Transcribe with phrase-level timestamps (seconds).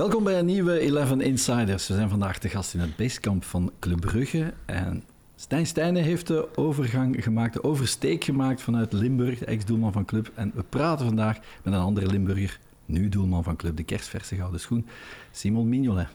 [0.00, 1.88] Welkom bij een nieuwe 11 Insiders.
[1.88, 4.52] We zijn vandaag te gast in het basekamp van Club Brugge.
[4.64, 5.04] En
[5.36, 10.30] Stijn Stijnen heeft de overgang gemaakt, de oversteek gemaakt vanuit Limburg, de ex-doelman van Club.
[10.34, 14.60] En we praten vandaag met een andere Limburger, nu doelman van Club, de kerstverse gouden
[14.60, 14.86] schoen,
[15.30, 16.08] Simon Mignolet.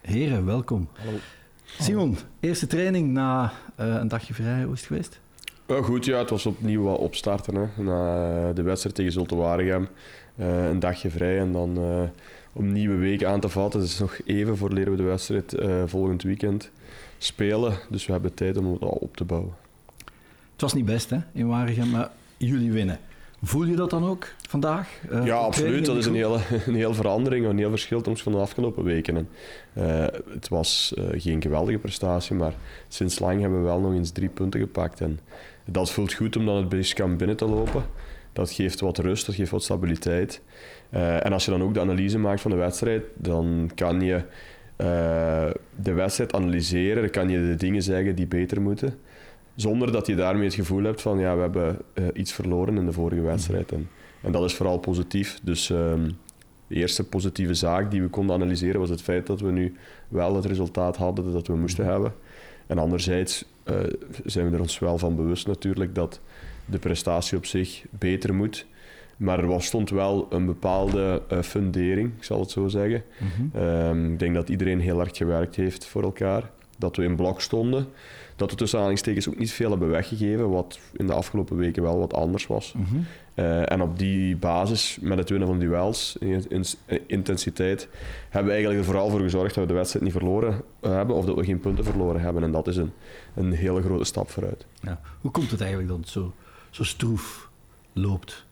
[0.00, 0.88] Heren, welkom.
[0.92, 1.18] Hallo.
[1.64, 5.20] Simon, eerste training na uh, een dagje vrij, hoe is het geweest?
[5.66, 7.54] Uh, goed, ja, het was opnieuw wat opstarten.
[7.54, 7.82] Hè.
[7.82, 9.88] Na de wedstrijd tegen Zulte Waregem,
[10.36, 11.78] uh, een dagje vrij en dan
[12.56, 13.80] om nieuwe week aan te vatten.
[13.80, 15.54] Het is nog even voor leren we de wedstrijd
[15.86, 16.70] volgend weekend
[17.18, 17.78] spelen.
[17.90, 19.54] Dus we hebben tijd om het al op te bouwen.
[20.52, 22.98] Het was niet best hè, in Waregem, maar jullie winnen.
[23.42, 24.88] Voel je dat dan ook vandaag?
[25.10, 25.86] Uh, ja, absoluut.
[25.86, 29.16] Dat is een hele, een hele verandering, een heel verschil ten van de afgelopen weken.
[29.16, 29.28] En,
[29.74, 32.54] uh, het was uh, geen geweldige prestatie, maar
[32.88, 35.00] sinds lang hebben we wel nog eens drie punten gepakt.
[35.00, 35.20] En
[35.64, 37.84] dat voelt goed om dan het Briskamp binnen te lopen.
[38.32, 40.42] Dat geeft wat rust, dat geeft wat stabiliteit.
[40.90, 44.22] En als je dan ook de analyse maakt van de wedstrijd, dan kan je
[45.76, 48.98] de wedstrijd analyseren, dan kan je de dingen zeggen die beter moeten.
[49.54, 52.86] Zonder dat je daarmee het gevoel hebt van ja, we hebben uh, iets verloren in
[52.86, 53.72] de vorige wedstrijd.
[53.72, 53.88] En,
[54.22, 55.40] en dat is vooral positief.
[55.42, 56.18] Dus um,
[56.66, 59.74] de eerste positieve zaak die we konden analyseren was het feit dat we nu
[60.08, 62.14] wel het resultaat hadden dat we moesten hebben.
[62.66, 63.44] En anderzijds
[64.24, 66.20] zijn we er ons wel van bewust natuurlijk dat
[66.64, 68.66] de prestatie op zich beter moet.
[69.16, 73.02] Maar er was, stond wel een bepaalde uh, fundering, ik zal het zo zeggen.
[73.18, 73.62] Mm -hmm.
[73.62, 76.50] um, ik denk dat iedereen heel hard gewerkt heeft voor elkaar.
[76.78, 77.86] Dat we in blok stonden
[78.36, 81.98] dat we tussen aanhalingstekens ook niet veel hebben weggegeven, wat in de afgelopen weken wel
[81.98, 82.72] wat anders was.
[82.72, 83.06] Mm -hmm.
[83.34, 87.88] uh, en op die basis, met het winnen van duels, in, in, in, intensiteit,
[88.22, 91.24] hebben we eigenlijk er vooral voor gezorgd dat we de wedstrijd niet verloren hebben of
[91.24, 92.42] dat we geen punten verloren hebben.
[92.42, 92.92] En dat is een,
[93.34, 94.66] een hele grote stap vooruit.
[94.80, 95.00] Ja.
[95.20, 96.34] Hoe komt het eigenlijk dat het zo,
[96.70, 97.50] zo stroef
[97.92, 98.45] loopt?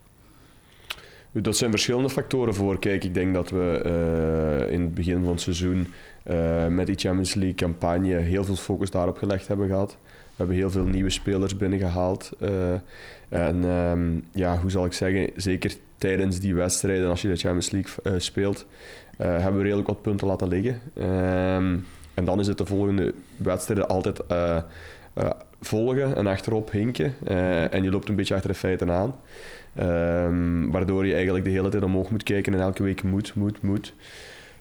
[1.41, 2.79] Dat zijn verschillende factoren voor.
[2.79, 5.87] Kijk, ik denk dat we uh, in het begin van het seizoen
[6.31, 9.97] uh, met die Champions League campagne heel veel focus daarop gelegd hebben gehad.
[10.01, 12.31] We hebben heel veel nieuwe spelers binnengehaald.
[12.41, 12.49] Uh,
[13.29, 17.71] en um, ja, hoe zal ik zeggen, zeker tijdens die wedstrijden, als je de Champions
[17.71, 18.65] League speelt,
[19.17, 20.81] hebben we redelijk wat punten laten liggen.
[20.97, 24.19] Um, en dan is het de volgende wedstrijden altijd
[25.61, 27.13] volgen en achterop hinken.
[27.71, 29.15] en je loopt een beetje achter de feiten aan.
[29.79, 33.61] Um, waardoor je eigenlijk de hele tijd omhoog moet kijken en elke week moet, moet,
[33.61, 33.93] moet.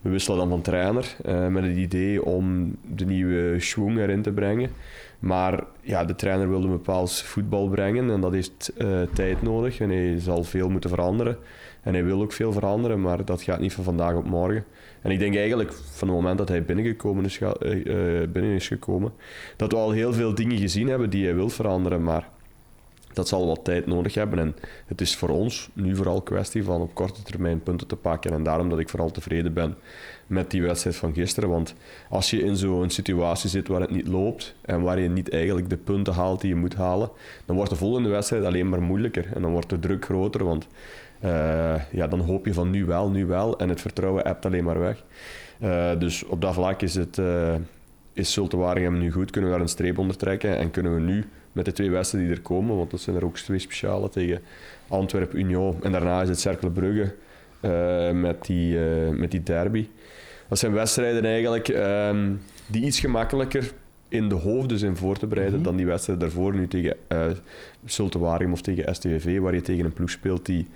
[0.00, 4.32] We wisselen dan van trainer uh, met het idee om de nieuwe schwung erin te
[4.32, 4.70] brengen.
[5.18, 9.80] Maar ja, de trainer wilde een bepaald voetbal brengen en dat heeft uh, tijd nodig
[9.80, 11.36] en hij zal veel moeten veranderen.
[11.82, 14.64] En hij wil ook veel veranderen, maar dat gaat niet van vandaag op morgen.
[15.02, 17.48] En ik denk eigenlijk van het moment dat hij binnengekomen is, uh,
[18.32, 19.12] binnen is gekomen,
[19.56, 22.28] dat we al heel veel dingen gezien hebben die hij wil veranderen, maar
[23.14, 24.38] dat zal wat tijd nodig hebben.
[24.38, 28.32] En het is voor ons nu vooral kwestie van op korte termijn punten te pakken.
[28.32, 29.74] En daarom dat ik vooral tevreden ben
[30.26, 31.48] met die wedstrijd van gisteren.
[31.48, 31.74] Want
[32.08, 35.70] als je in zo'n situatie zit waar het niet loopt en waar je niet eigenlijk
[35.70, 37.10] de punten haalt die je moet halen,
[37.44, 39.26] dan wordt de volgende wedstrijd alleen maar moeilijker.
[39.34, 40.66] En dan wordt de druk groter, want
[41.24, 43.58] uh, ja, dan hoop je van nu wel, nu wel.
[43.58, 45.04] En het vertrouwen hebt alleen maar weg.
[45.62, 47.18] Uh, dus op dat vlak is het...
[47.18, 47.54] Uh,
[48.12, 48.56] is Zulte
[48.90, 49.30] nu goed?
[49.30, 50.58] Kunnen we daar een streep onder trekken?
[50.58, 53.24] En kunnen we nu met de twee wedstrijden die er komen, want dat zijn er
[53.24, 54.40] ook twee speciale tegen
[54.88, 55.76] Antwerpen Union.
[55.82, 57.14] En daarna is het Cercle Brugge
[57.60, 59.88] uh, met, die, uh, met die derby.
[60.48, 63.72] Dat zijn wedstrijden eigenlijk um, die iets gemakkelijker
[64.08, 65.70] in de hoofden zijn voor te bereiden mm -hmm.
[65.70, 67.26] dan die wedstrijd daarvoor, nu tegen uh,
[67.84, 70.66] Zulte Waregem of tegen STVV, waar je tegen een ploeg speelt die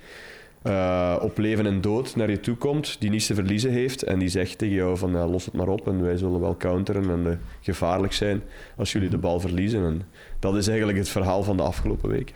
[0.63, 4.19] uh, op leven en dood naar je toe komt, die niets te verliezen heeft en
[4.19, 7.09] die zegt tegen jou van uh, los het maar op en wij zullen wel counteren
[7.09, 8.41] en uh, gevaarlijk zijn
[8.77, 9.85] als jullie de bal verliezen.
[9.85, 10.01] En
[10.39, 12.33] dat is eigenlijk het verhaal van de afgelopen week.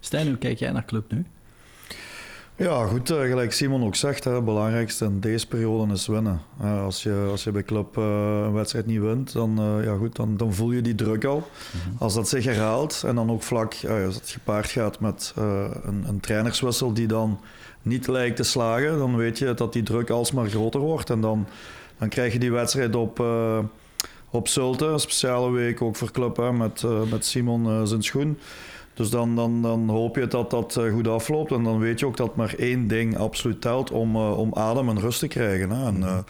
[0.00, 1.24] Stijn, hoe kijk jij naar club nu?
[2.56, 6.40] Ja, goed, gelijk Simon ook zegt, het belangrijkste in deze periode is winnen.
[6.60, 10.54] als, je, als je bij club een wedstrijd niet wint, dan, ja, goed, dan, dan
[10.54, 11.48] voel je die druk al.
[11.70, 11.96] -hmm.
[11.98, 13.74] Als dat zich herhaalt en dan ook vlak,
[14.04, 15.32] als het gepaard gaat met
[15.82, 17.40] een, een trainerswissel die dan
[17.82, 21.10] niet lijkt te slagen, dan weet je dat die druk alsmaar groter wordt.
[21.10, 21.46] En dan,
[21.98, 23.58] dan krijg je die wedstrijd op, uh,
[24.30, 28.02] op Zulte, een speciale week ook voor club hè, met, uh, met Simon uh, zijn
[28.02, 28.38] schoen.
[28.94, 31.52] Dus dan, dan, dan hoop je dat dat goed afloopt.
[31.52, 35.00] En dan weet je ook dat maar één ding absoluut telt om, om adem en
[35.00, 35.70] rust te krijgen.
[35.70, 35.86] Hè.
[35.86, 36.24] En,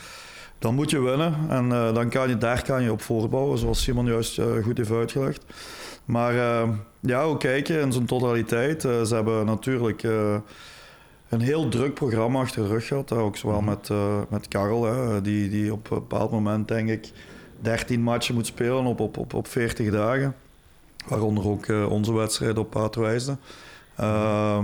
[0.59, 4.07] dan moet je winnen en dan kan je, daar kan je op voorbouwen, zoals Simon
[4.07, 5.45] juist goed heeft uitgelegd.
[6.05, 6.35] Maar
[7.01, 8.83] ja, hoe kijken in zijn totaliteit?
[8.83, 10.05] ze hebben natuurlijk
[11.33, 13.13] een heel druk programma achter de rug gehad.
[13.13, 13.67] Ook zowel mm.
[13.67, 17.11] met, uh, met Karel, hè, die, die op een bepaald moment, denk ik,
[17.61, 20.35] 13 matchen moet spelen op, op, op, op 40 dagen.
[21.07, 23.37] Waaronder ook uh, onze wedstrijd op Paardwijsde.
[24.01, 24.59] Uh,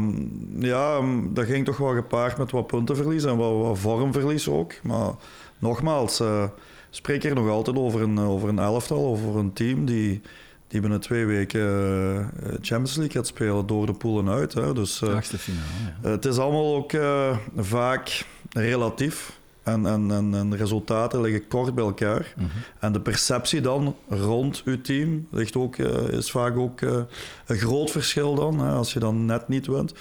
[0.59, 1.00] ja,
[1.31, 4.73] dat ging toch wel gepaard met wat puntenverlies en wat, wat vormverlies ook.
[4.82, 5.11] Maar
[5.59, 6.44] nogmaals, uh,
[6.91, 10.21] spreek er nog altijd over een, over een elftal, over een team die,
[10.69, 14.55] die binnen twee weken uh, Champions League gaat spelen door de poelen uit.
[14.55, 14.75] Hè.
[14.75, 15.62] Dus, uh, finale,
[16.03, 16.09] ja.
[16.09, 16.93] Het is allemaal ook
[17.56, 19.37] vaak relatief.
[19.62, 22.35] En, en, en, resultaten liggen kort bij elkaar.
[22.37, 22.47] Mhm.
[22.79, 25.76] En de perceptie dan rond uw team ligt ook,
[26.11, 29.94] is vaak ook een groot verschil dan, hè, als je dan net niet wint.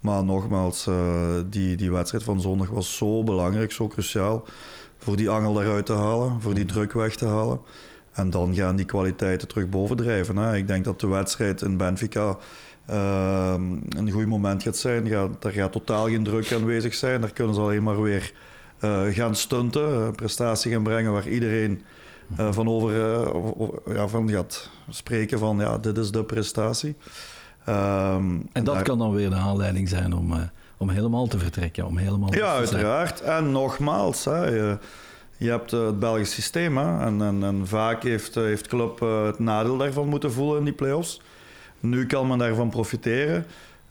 [0.00, 0.88] Maar nogmaals,
[1.50, 4.44] die, die wedstrijd van zondag was zo belangrijk, zo cruciaal
[5.02, 7.60] voor die angel eruit te halen, voor die druk weg te halen.
[8.12, 10.36] En dan gaan die kwaliteiten terug bovendrijven.
[10.36, 10.56] Hè.
[10.56, 12.36] Ik denk dat de wedstrijd in Benfica
[12.90, 13.54] uh,
[13.88, 15.08] een goed moment gaat zijn.
[15.08, 17.20] Gaat, daar gaat totaal geen druk aanwezig zijn.
[17.20, 18.32] Daar kunnen ze alleen maar weer
[18.80, 21.82] uh, gaan stunten, uh, prestatie gaan brengen waar iedereen
[22.38, 22.92] uh, van over
[23.94, 26.96] ja, van gaat spreken van ja, dit is de prestatie.
[27.68, 30.50] Um, en dat kan dan weer de aanleiding zijn om
[30.82, 31.86] om helemaal te vertrekken.
[31.86, 33.20] Om helemaal ja, uiteraard.
[33.20, 34.76] En nogmaals, hè,
[35.42, 36.76] je, hebt eh, het Belgisch systeem.
[36.76, 40.58] Hè, en, en, en, vaak heeft, eh, heeft Club eh, het nadeel daarvan moeten voelen
[40.58, 41.20] in die play-offs.
[41.80, 43.46] Nu kan men daarvan profiteren.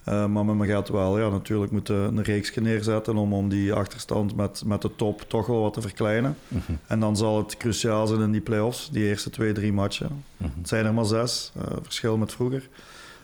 [0.10, 4.36] Uh, maar men gaat wel ja, natuurlijk moeten een reeks neerzetten om, om die achterstand
[4.36, 6.38] met, met de top toch wel wat te verkleinen.
[6.48, 6.72] Mhm.
[6.88, 10.24] En dan zal het cruciaal zijn in die play-offs, die eerste twee, drie matchen.
[10.38, 10.50] Mhm.
[10.58, 12.70] Het zijn er maar zes, uh, verschil met vroeger.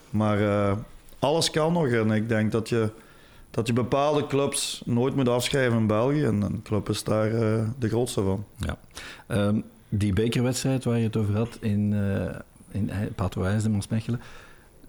[0.10, 0.72] Maar uh,
[1.20, 2.90] alles kan nog en ik denk dat je
[3.58, 6.24] dat je bepaalde clubs nooit moet afschrijven in België.
[6.24, 8.46] En een club is daar uh, de grootste van.
[8.58, 8.78] Ja.
[9.28, 12.36] Um, die bekerwedstrijd waar je het over had in, uh,
[12.72, 14.22] in Patois de Maasmechelen.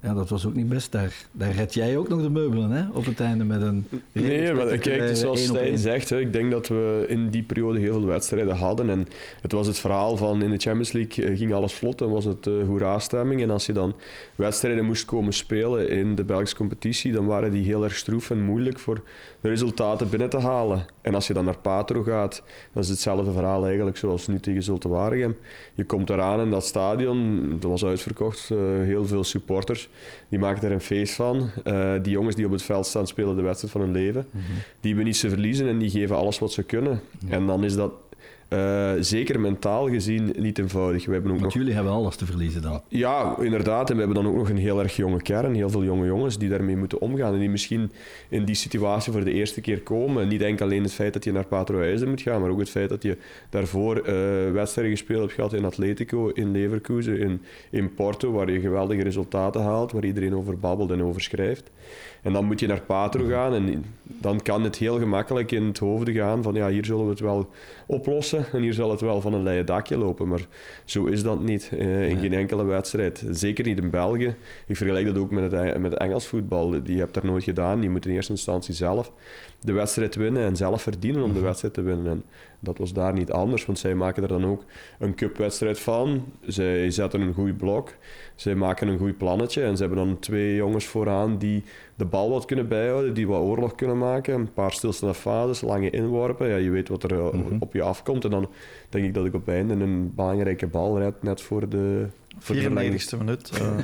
[0.02, 0.92] Ja, dat was ook niet best.
[0.92, 2.84] Daar, daar red jij ook nog de meubelen hè?
[2.92, 3.86] op het einde met een.
[4.12, 7.92] Nee, maar kijk, zoals Stijn zegt, hè, ik denk dat we in die periode heel
[7.92, 8.90] veel wedstrijden hadden.
[8.90, 9.06] En
[9.42, 12.24] het was het verhaal van in de Champions League eh, ging alles vlot en was
[12.24, 13.42] het uh, hoera-stemming.
[13.42, 13.94] En als je dan
[14.34, 18.42] wedstrijden moest komen spelen in de Belgische competitie, dan waren die heel erg stroef en
[18.42, 19.02] moeilijk voor
[19.40, 20.86] de resultaten binnen te halen.
[21.08, 24.62] En als je dan naar Patro gaat, dan is hetzelfde verhaal eigenlijk zoals nu tegen
[24.62, 25.36] Zulte Waregem.
[25.74, 29.88] Je komt eraan in dat stadion, dat was uitverkocht, uh, heel veel supporters.
[30.28, 31.50] Die maken er een feest van.
[31.64, 34.26] Uh, die jongens die op het veld staan, spelen de wedstrijd van hun leven.
[34.30, 34.54] Mm -hmm.
[34.80, 37.00] Die hebben niets te verliezen en die geven alles wat ze kunnen.
[37.28, 37.92] En dan is dat
[38.48, 41.06] uh, zeker mentaal gezien niet eenvoudig.
[41.06, 41.62] We hebben ook Want nog...
[41.62, 42.82] jullie hebben alles te verliezen dan.
[42.88, 43.90] Ja, inderdaad.
[43.90, 45.54] En we hebben dan ook nog een heel erg jonge kern.
[45.54, 47.32] Heel veel jonge jongens die daarmee moeten omgaan.
[47.32, 47.90] En die misschien
[48.28, 50.28] in die situatie voor de eerste keer komen.
[50.28, 52.70] Niet enkel alleen het feit dat je naar Patro IJzer moet gaan, maar ook het
[52.70, 53.16] feit dat je
[53.50, 54.04] daarvoor uh,
[54.52, 57.40] wedstrijden gespeeld hebt gehad in Atletico, in Leverkusen, in,
[57.70, 61.70] in Porto, waar je geweldige resultaten haalt, waar iedereen over babbelt en over schrijft.
[62.22, 65.78] En dan moet je naar Patro gaan en dan kan het heel gemakkelijk in het
[65.78, 67.50] hoofd gaan van ja, hier zullen we het wel
[67.86, 70.28] oplossen en hier zal het wel van een leien dakje lopen.
[70.28, 70.46] Maar
[70.84, 73.24] zo is dat niet uh, in geen enkele wedstrijd.
[73.30, 74.34] Zeker niet in België.
[74.66, 76.82] Ik vergelijk dat ook met het, met Engels voetbal.
[76.82, 77.80] Die hebt dat nooit gedaan.
[77.80, 79.12] Die moet in eerste instantie zelf
[79.60, 81.44] de wedstrijd winnen en zelf verdienen om de mhm.
[81.44, 82.06] wedstrijd te winnen.
[82.06, 82.24] En
[82.60, 84.64] dat was daar niet anders, want zij maken er dan ook
[84.98, 86.24] een cupwedstrijd van.
[86.46, 87.94] Zij zetten een goed blok,
[88.34, 91.64] zij maken een goed plannetje en ze hebben dan twee jongens vooraan die
[91.94, 94.34] de bal wat kunnen bijhouden, die wat oorlog kunnen maken.
[94.34, 96.48] Een paar stilstaande fases, lange inworpen.
[96.48, 97.56] Ja, je weet wat er eh, mhm.
[97.58, 98.24] op je afkomt.
[98.24, 98.48] En dan
[98.88, 102.06] denk ik dat ik op einde een belangrijke bal red, net voor de...
[102.38, 103.50] Voor 94 e minuut.
[103.60, 103.78] Uh.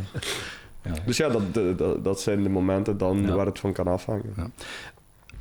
[0.95, 1.03] ja.
[1.07, 4.33] Dus ja, dat, dat, dat, zijn de momenten dan waar het van kan afhangen.
[4.37, 4.51] Ja.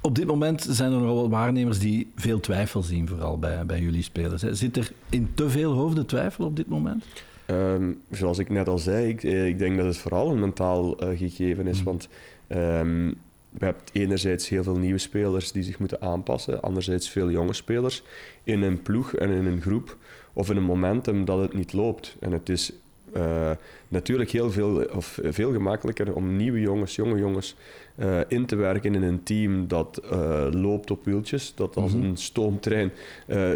[0.05, 3.79] Op dit moment zijn er nogal wat waarnemers die veel twijfel zien, vooral bij, bij
[3.79, 4.41] jullie spelers.
[4.41, 7.05] Zit er in te veel hoofden twijfel op dit moment?
[7.47, 11.03] Um, zoals ik net al zei, ik, eh, ik, denk dat het vooral een mentaal
[11.03, 11.79] uh, gegeven is.
[11.79, 11.83] Mm.
[11.83, 12.07] Want
[12.47, 13.09] um,
[13.49, 18.03] we hebben enerzijds heel veel nieuwe spelers die zich moeten aanpassen, anderzijds veel jonge spelers
[18.43, 19.97] in een ploeg en in een groep
[20.33, 22.15] of in een momentum dat het niet loopt.
[22.19, 22.73] En het is
[23.17, 23.51] uh,
[23.87, 27.55] natuurlijk heel veel, of veel gemakkelijker om nieuwe jongens, jonge jongens,
[27.95, 32.03] uh, in te werken in een team dat uh, loopt op wieltjes, dat als mhm.
[32.03, 32.91] een stoomtrein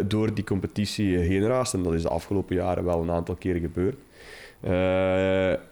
[0.06, 1.74] door die competitie heen raast.
[1.74, 3.96] En dat is de afgelopen jaren wel een aantal keren gebeurd.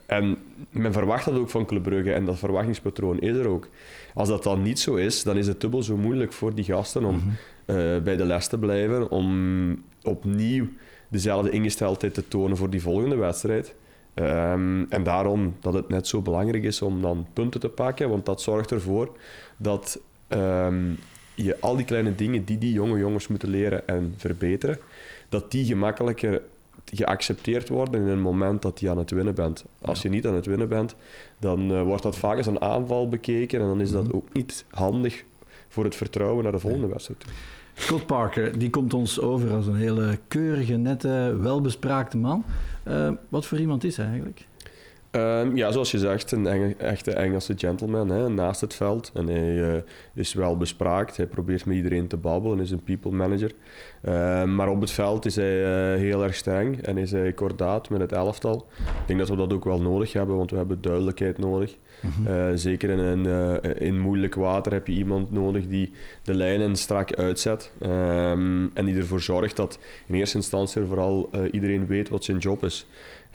[0.07, 0.39] en
[0.71, 3.69] men verwacht dat ook van Club Brugge en dat verwachtingspatroon is er ook.
[4.15, 7.05] Als dat dan niet zo is, dan is het dubbel zo moeilijk voor die gasten
[7.05, 7.23] om
[7.67, 8.03] mhm.
[8.03, 10.67] bij de les te blijven, om opnieuw
[11.09, 13.75] dezelfde ingesteldheid te tonen voor die volgende wedstrijd.
[14.17, 18.27] Ehm, en daarom dat het net zo belangrijk is om dan punten te pakken, want
[18.27, 19.17] dat zorgt ervoor
[19.57, 20.91] dat ehm,
[21.35, 24.79] je al die kleine dingen die die jonge jongens moeten leren en verbeteren,
[25.29, 26.43] dat die gemakkelijker
[26.85, 29.65] geaccepteerd worden in een moment dat je aan het winnen bent.
[29.81, 30.95] Als je niet aan het winnen bent,
[31.39, 34.17] dan uh, wordt dat vaak als een aanval bekeken en dan is dat mhm.
[34.17, 35.25] ook niet handig
[35.77, 37.25] voor het vertrouwen naar de volgende wedstrijd.
[37.75, 42.45] Scott Parker, die komt ons over als een hele keurige, nette, welbespraakte man.
[42.89, 44.47] Uh, wat voor iemand is hij eigenlijk?
[45.17, 49.11] Ehm, ja, zoals je zegt, een Enge- echte Engelse gentleman hè, naast het veld.
[49.15, 49.83] En hij eh,
[50.15, 51.17] is wel bespraakt.
[51.17, 53.51] Hij probeert met iedereen te babbelen, is een people manager.
[54.03, 57.91] Ehm, maar op het veld is hij eh, heel erg streng en is hij kordaat
[57.91, 58.67] met het elftal.
[58.79, 61.77] Ik denk dat we dat ook wel nodig hebben, want we hebben duidelijkheid nodig.
[62.01, 62.27] Mhm.
[62.33, 65.93] Eh, zeker in, een, in moeilijk water heb je iemand nodig die
[66.23, 67.73] de lijnen strak uitzet.
[67.81, 72.65] Ehm, en die ervoor zorgt dat in eerste instantie vooral iedereen weet wat zijn job
[72.65, 72.87] is.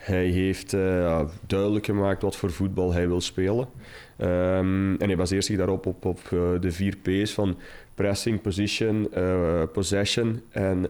[0.02, 3.68] Hij heeft eh, duidelijk gemaakt wat voor voetbal hij wil spelen.
[4.16, 7.56] Ehm, en hij baseert zich daarop op, op eh, de vier P's van
[7.94, 10.40] pressing, position, eh, possession.
[10.50, 10.86] En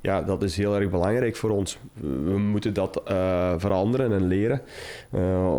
[0.00, 1.78] ja, dat is heel erg belangrijk voor ons.
[2.00, 3.02] We moeten dat
[3.56, 4.62] veranderen en leren.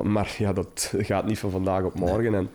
[0.04, 2.34] Maar ja, dat gaat niet van vandaag op morgen.
[2.34, 2.50] En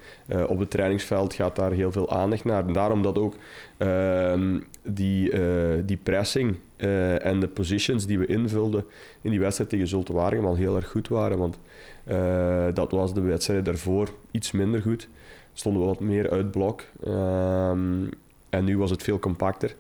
[0.47, 2.67] op het trainingsveld gaat daar heel veel aandacht naar.
[2.67, 3.35] En daarom dat ook
[3.77, 8.85] ehm, die, eh, die pressing eh, en de positions die we invulden
[9.21, 11.39] in die wedstrijd tegen Zulte Waregem al heel erg goed waren.
[11.39, 11.59] Want
[12.05, 15.09] eh, dat was de wedstrijd daarvoor iets minder goed.
[15.53, 16.83] Stonden we wat meer uit blok.
[17.05, 18.05] Ehm,
[18.49, 19.75] en nu was het veel compacter.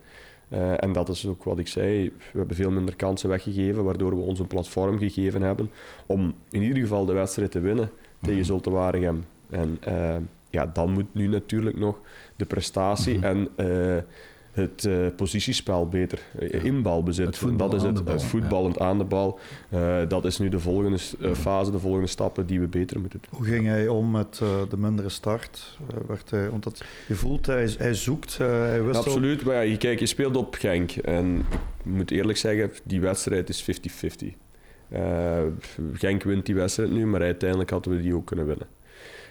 [0.76, 2.12] En dat is ook wat ik zei.
[2.32, 5.70] We hebben veel minder kansen weggegeven, waardoor we ons een platform gegeven hebben
[6.06, 7.90] om in ieder geval de wedstrijd te winnen
[8.22, 9.24] tegen Zulte Waregem.
[9.50, 9.78] En
[10.50, 11.98] ja, dan moet nu natuurlijk nog
[12.36, 13.24] de prestatie Mhm.
[13.24, 13.48] en
[14.52, 17.26] het eh, positiespel beter uh, in balbezit.
[17.26, 19.38] Het voetbal dat is het, het voetballend aan de bal.
[19.68, 23.20] Eh, dat is nu de volgende eh, fase, de volgende stappen die we beter moeten
[23.22, 23.38] doen.
[23.38, 25.78] Hoe ging hij om met eh, de mindere start?
[25.88, 29.66] Eh, werd hij, want dat, je voelt, hij, hij zoekt, eh, hij wist Absoluut, maar
[29.66, 30.90] ja, kijk, je speelt op Genk.
[30.90, 31.36] En
[31.84, 34.26] ik moet eerlijk zeggen, die wedstrijd is 50-50.
[34.88, 35.40] Eh,
[35.92, 38.66] Genk wint die wedstrijd nu, maar uiteindelijk hadden we die ook kunnen winnen.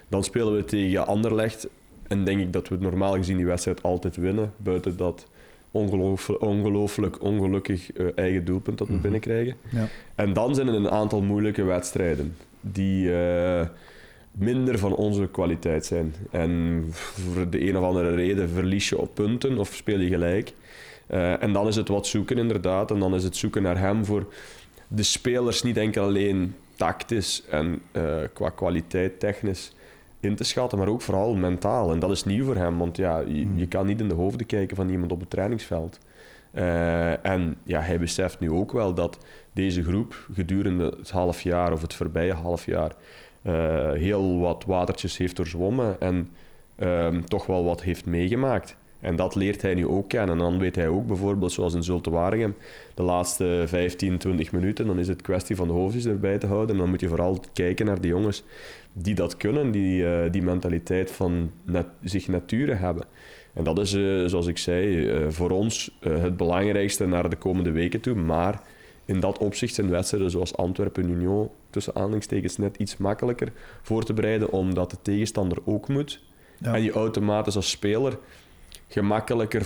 [0.09, 1.67] Dan spelen we tegen Anderlecht.
[2.11, 4.53] En denk ik dat we normaal gezien die wedstrijd altijd winnen.
[4.57, 5.27] Buiten dat
[5.71, 9.01] ongelooflijk, ongelooflijk ongelukkig eh, eigen doelpunt dat we Mhm.
[9.01, 9.55] binnenkrijgen.
[9.69, 9.87] Ja.
[10.15, 12.35] En dan zijn er een aantal moeilijke wedstrijden.
[12.61, 13.67] Die eh,
[14.31, 16.13] minder van onze kwaliteit zijn.
[16.31, 20.53] En voor de een of andere reden verlies je op punten of speel je gelijk.
[21.07, 22.91] Eh, en dan is het wat zoeken inderdaad.
[22.91, 24.33] En dan is het zoeken naar hem voor
[24.87, 27.81] de spelers niet enkel alleen tactisch en
[28.33, 29.71] qua kwaliteit technisch
[30.21, 31.91] in te schatten, maar ook vooral mentaal.
[31.91, 34.45] En dat is nieuw voor hem, want ja, je, je kan niet in de hoofden
[34.45, 35.99] kijken van iemand op het trainingsveld.
[36.51, 39.17] Eh, en ja, hij beseft nu ook wel dat
[39.53, 42.91] deze groep gedurende het half jaar of het voorbije half jaar
[43.41, 46.29] eh, heel wat watertjes heeft doorzwommen en
[46.75, 48.77] ehm, toch wel wat heeft meegemaakt.
[48.99, 50.29] En dat leert hij nu ook kennen.
[50.29, 52.55] En dan weet hij ook bijvoorbeeld, zoals in Zulte Waregem,
[52.93, 56.75] de laatste 15, 20 minuten, dan is het kwestie van de hoofdjes erbij te houden.
[56.75, 58.43] En dan moet je vooral kijken naar die jongens
[58.93, 63.05] die dat kunnen, die eh, die mentaliteit van nat zich nature hebben.
[63.53, 67.71] En dat is, eh, zoals ik zei, eh, voor ons het belangrijkste naar de komende
[67.71, 68.15] weken toe.
[68.15, 68.61] Maar
[69.05, 74.13] in dat opzicht zijn wedstrijden zoals Antwerpen Union tussen aanhalingstekens net iets makkelijker voor te
[74.13, 76.21] bereiden, omdat de tegenstander ook moet.
[76.57, 76.73] Ja.
[76.73, 78.17] En je automatisch als speler
[78.87, 79.65] gemakkelijker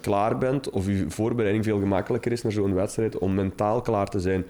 [0.00, 4.20] klaar bent, of je voorbereiding veel gemakkelijker is naar zo'n wedstrijd, om mentaal klaar te
[4.20, 4.44] zijn.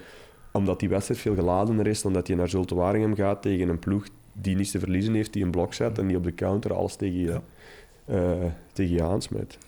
[0.57, 3.79] Omdat die wedstrijd veel geladener is dan dat je naar Zulte Waregem gaat tegen een
[3.79, 6.75] ploeg die niets te verliezen heeft, die een blok zet en die op de counter
[6.75, 7.41] alles tegen je, Ja.
[8.07, 8.31] eh,
[8.73, 9.59] tegen je aansmijt.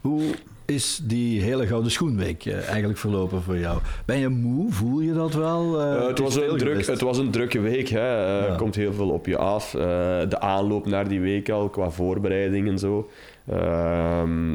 [0.00, 0.22] Hoe
[0.64, 3.78] is die hele Gouden Schoenweek eh, eigenlijk verlopen voor jou?
[4.04, 4.72] Ben je moe?
[4.72, 5.80] Voel je dat wel?
[5.80, 6.86] Eh, het, was een druk, geweest.
[6.88, 7.88] het was een drukke week.
[7.88, 8.46] hè.
[8.46, 8.54] Ja.
[8.56, 9.70] komt heel veel op je af.
[10.28, 13.08] De aanloop naar die week al, qua voorbereiding en zo,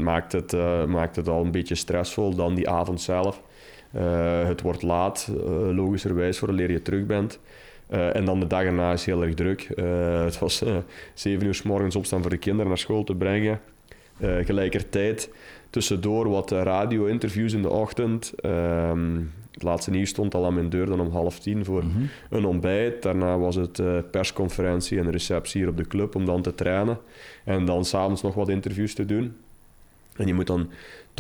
[0.03, 0.51] maakt, het,
[0.88, 2.36] maakt het al een beetje stressvol.
[2.36, 3.41] Dan die avond zelf.
[3.91, 7.39] Eh, het wordt laat, eh, logischerwijs, vooraleer je terug bent.
[7.88, 9.69] Eh, en dan de dag erna is heel erg druk.
[10.25, 10.63] Het was
[11.13, 13.60] zeven uur s morgens opstaan voor de kinderen naar school te brengen.
[14.19, 15.29] Gelijkertijd
[15.69, 18.34] tussendoor wat radio-interviews in de ochtend.
[18.36, 19.15] Ehm,
[19.51, 22.01] het laatste nieuws stond al aan mijn deur dan om half tien voor Mhm.
[22.29, 23.01] een ontbijt.
[23.01, 23.81] Daarna was het
[24.12, 26.98] persconferentie en receptie hier op de club om dan te trainen.
[27.43, 29.36] En dan s'avonds nog wat interviews te doen.
[30.15, 30.69] En je moet dan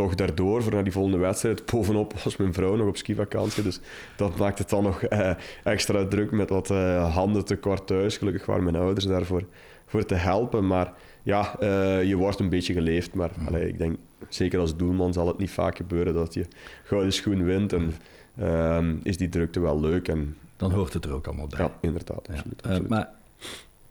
[0.03, 1.65] toch daardoor voor naar die volgende wedstrijd.
[1.65, 3.63] Bovenop was mijn vrouw nog op skivakantie.
[3.63, 3.79] Dus
[4.17, 5.31] dat maakt het dan nog eh,
[5.63, 8.17] extra druk met wat eh, handen tekort thuis.
[8.17, 9.43] Gelukkig waren mijn ouders daarvoor
[9.85, 10.67] voor te helpen.
[10.67, 13.13] Maar ja, eh, je wordt een beetje geleefd.
[13.13, 13.97] Maar allee, ik denk,
[14.29, 16.45] zeker als doelman zal het niet vaak gebeuren dat je
[16.83, 17.73] gouden schoen wint.
[17.73, 17.93] En
[18.37, 20.07] ehm, is die drukte wel leuk.
[20.07, 21.59] En Dan hoort het er ook allemaal bij.
[21.59, 22.27] ja, inderdaad.
[22.27, 22.33] Ja.
[22.33, 22.89] Absoluut, Eh, absoluut.
[22.89, 23.09] maar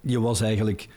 [0.00, 0.88] je was eigenlijk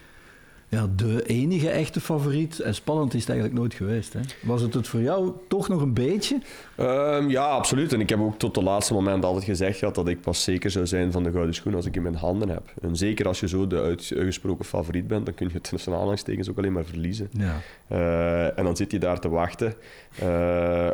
[0.72, 2.60] ja, de enige echte favoriet.
[2.60, 4.14] En spannend is het eigenlijk nooit geweest.
[4.14, 4.20] Hè?
[4.42, 6.40] Was het het voor jou toch nog een beetje?
[6.76, 7.94] Ehm, ja, absoluut.
[7.94, 10.72] En ik heb ook tot het laatste moment altijd gezegd gehad dat ik pas zeker
[10.72, 12.74] zou zijn van de gouden schoen als ik in mijn handen heb.
[12.82, 15.94] En zeker als je zo de uit- uitgesproken favoriet bent, dan kun je het tussen
[15.94, 17.30] aanhalingstekens ook alleen maar verliezen.
[17.32, 17.60] Ja.
[17.88, 19.74] Eh, en dan zit je daar te wachten
[20.20, 20.90] eh,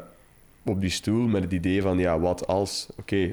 [0.65, 2.87] op die stoel met het idee van, ja, wat als?
[2.99, 3.31] Oké,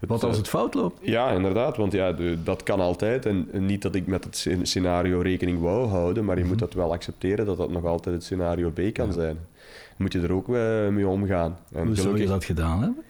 [0.00, 0.98] eh, Wat als het fout loopt?
[1.02, 3.26] Ja, inderdaad, want ja, de- dat kan altijd.
[3.26, 6.58] En, en niet dat ik met het sce- scenario rekening wou houden, maar je moet
[6.58, 9.36] dat wel accepteren dat dat nog altijd het scenario B kan zijn.
[9.96, 11.56] Moet je er ook eh, mee omgaan.
[11.72, 13.02] En Hoe zou je dat gedaan hebben?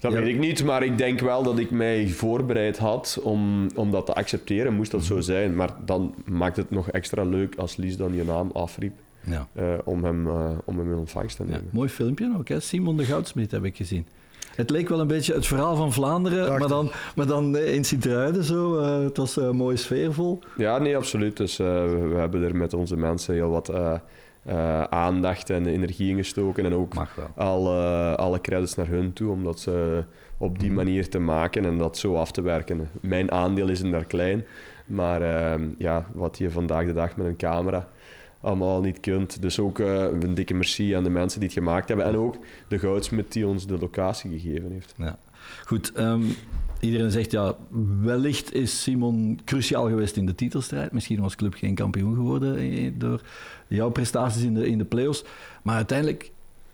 [0.00, 0.18] dat Ja.
[0.20, 4.06] weet ik niet, maar ik denk wel dat ik mij voorbereid had om, om dat
[4.06, 5.08] te accepteren, moest dat Mhm.
[5.12, 5.54] zo zijn.
[5.56, 8.92] Maar dan maakt het nog extra leuk als Lies dan je naam afriep
[9.24, 9.48] Ja.
[9.52, 11.68] eh, om, hem, eh, om hem in ontvangst te Ja, nemen.
[11.72, 12.60] mooi filmpje ook, hè?
[12.60, 14.06] Simon de Goudsmit heb ik gezien.
[14.60, 16.58] Het leek wel een beetje het verhaal van Vlaanderen, Prachtig.
[16.58, 18.78] maar dan, maar dan eh, in Sint-Truiden zo.
[18.78, 20.38] eh, het was eh, mooi sfeervol.
[20.56, 21.36] Ja, nee, absoluut.
[21.36, 23.94] Dus eh, we, hebben er met onze mensen heel wat eh,
[24.44, 26.64] eh, aandacht en energie in gestoken.
[26.64, 26.92] En ook
[27.36, 27.76] alle,
[28.16, 30.04] alle credits naar hun toe, om dat ze
[30.38, 32.88] op die manier te maken en dat zo af te werken.
[33.00, 34.44] Mijn aandeel is daar klein,
[34.86, 37.88] maar ehm, ja, wat je vandaag de dag met een camera
[38.40, 39.42] allemaal niet kunt.
[39.42, 42.36] Dus ook eh, een dikke merci aan de mensen die het gemaakt hebben en ook
[42.68, 44.94] de goudsmit die ons de locatie gegeven heeft.
[44.96, 45.18] Ja.
[45.64, 46.22] Goed, ehm,
[46.80, 47.54] iedereen zegt ja,
[48.00, 50.92] wellicht is Simon cruciaal geweest in de titelstrijd.
[50.92, 53.20] Misschien was club geen kampioen geworden eh, door
[53.66, 55.24] jouw prestaties in de, in de play-offs.
[55.62, 56.30] Maar uiteindelijk,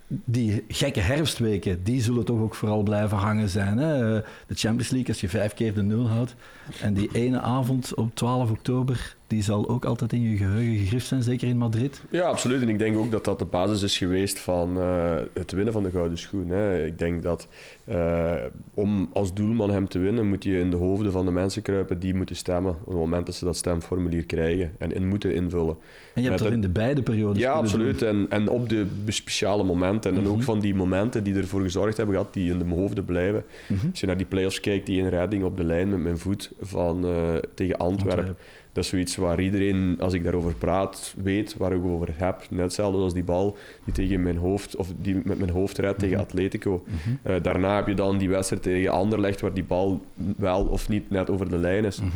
[0.08, 3.78] die gekke herfstweken, die zullen toch ook vooral blijven hangen zijn.
[3.78, 4.16] Hè?
[4.16, 6.34] Eh, De Champions League, als je vijf keer de nul houdt.
[6.80, 11.06] En die ene avond op 12 oktober, die zal ook altijd in je geheugen gegrift
[11.06, 12.02] zijn, zeker in Madrid.
[12.10, 12.62] Ja, absoluut.
[12.62, 15.82] En ik denk ook dat dat de basis is geweest van eh, het winnen van
[15.82, 16.48] de Gouden Schoen.
[16.48, 16.84] Hè.
[16.84, 17.48] Ik denk dat
[17.84, 18.32] eh,
[18.74, 21.98] om als doelman hem te winnen, moet je in de hoofden van de mensen kruipen
[21.98, 22.72] die moeten stemmen.
[22.72, 25.76] Op het moment dat ze dat stemformulier krijgen en in moeten invullen.
[26.14, 27.62] En je hebt dat in de beide periodes Ja, doen.
[27.62, 28.02] absoluut.
[28.02, 30.14] En, en op de speciale momenten.
[30.14, 30.30] En Mhm.
[30.30, 33.44] ook van die momenten die ervoor gezorgd hebben gehad, die in de hoofden blijven.
[33.68, 33.86] Mhm.
[33.90, 36.52] Als je naar die play-offs kijkt, die in redding op de lijn met mijn voet
[36.60, 38.16] van, eh, tegen Antwerpen.
[38.18, 38.44] Antwerpen.
[38.76, 42.46] Dat is zoiets waar iedereen, als ik daarover praat, weet waar ik over heb.
[42.50, 45.98] Net hetzelfde als die bal die tegen mijn hoofd, of die met mijn hoofd redt
[45.98, 46.84] tegen Atletico.
[46.84, 47.16] Mhm.
[47.22, 50.00] Eh, daarna heb je dan die wedstrijd tegen Anderlecht, waar die bal
[50.36, 52.00] wel of niet net over de lijn is.
[52.00, 52.08] Mhm.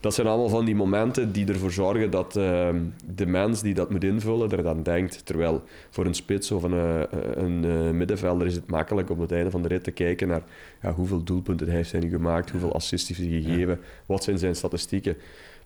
[0.00, 2.68] Dat zijn allemaal van die momenten die ervoor zorgen dat eh,
[3.14, 5.26] de mens die dat moet invullen er dan denkt.
[5.26, 7.00] Terwijl voor een spits of een, eh,
[7.34, 10.42] een middenvelder is het makkelijk om op het einde van de rit te kijken naar
[10.82, 14.56] ja, hoeveel doelpunten heeft hij nu gemaakt, hoeveel assists heeft hij gegeven, wat zijn zijn
[14.56, 15.16] statistieken.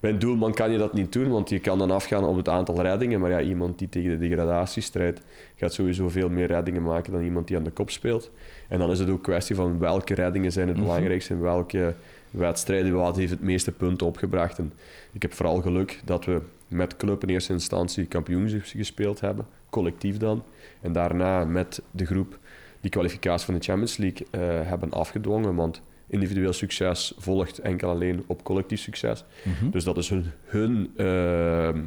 [0.03, 2.49] Bij een doelman kan je dat niet doen, want je kan dan afgaan op het
[2.49, 3.21] aantal reddingen.
[3.21, 5.21] Maar ja, iemand die tegen de degradatie strijdt,
[5.57, 8.31] gaat sowieso veel meer reddingen maken dan iemand die aan de kop speelt.
[8.69, 10.87] En dan is het ook kwestie van welke reddingen zijn het Mhm.
[10.87, 11.95] belangrijkste en welke
[12.31, 14.59] wedstrijden wat heeft het meeste punten opgebracht.
[14.59, 14.73] En
[15.13, 20.17] ik heb vooral geluk dat we met club in eerste instantie kampioenschap gespeeld hebben, collectief
[20.17, 20.43] dan.
[20.81, 22.39] En daarna met de groep
[22.81, 25.55] die kwalificatie van de Champions League eh, hebben afgedwongen.
[25.55, 29.25] Want individueel succes volgt enkel alleen op collectief succes.
[29.43, 29.71] Mhm.
[29.71, 31.79] Dus dat is hun, hun ehm,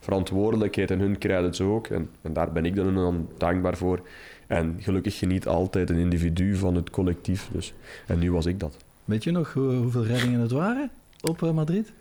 [0.00, 1.86] verantwoordelijkheid en hun credits ook.
[1.86, 4.00] En, en daar ben ik dan, dan dankbaar voor.
[4.46, 7.48] En gelukkig geniet altijd een individu van het collectief.
[7.52, 7.72] Dus.
[8.06, 8.76] En nu was ik dat.
[9.04, 11.92] Weet je nog hoe- hoeveel reddingen het waren op eh, Madrid?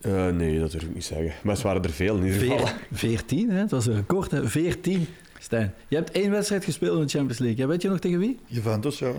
[0.00, 1.32] Eh, nee, dat durf ik niet zeggen.
[1.42, 2.66] Maar het waren er veel in ieder geval.
[2.66, 3.58] Veer- 14, hè?
[3.60, 4.46] Het was een record, hè?
[4.48, 5.06] 14.
[5.38, 7.58] Stijn, je hebt één wedstrijd gespeeld in de Champions League.
[7.58, 9.12] Ja, weet je nog tegen wie 1-2 Juventus, ja.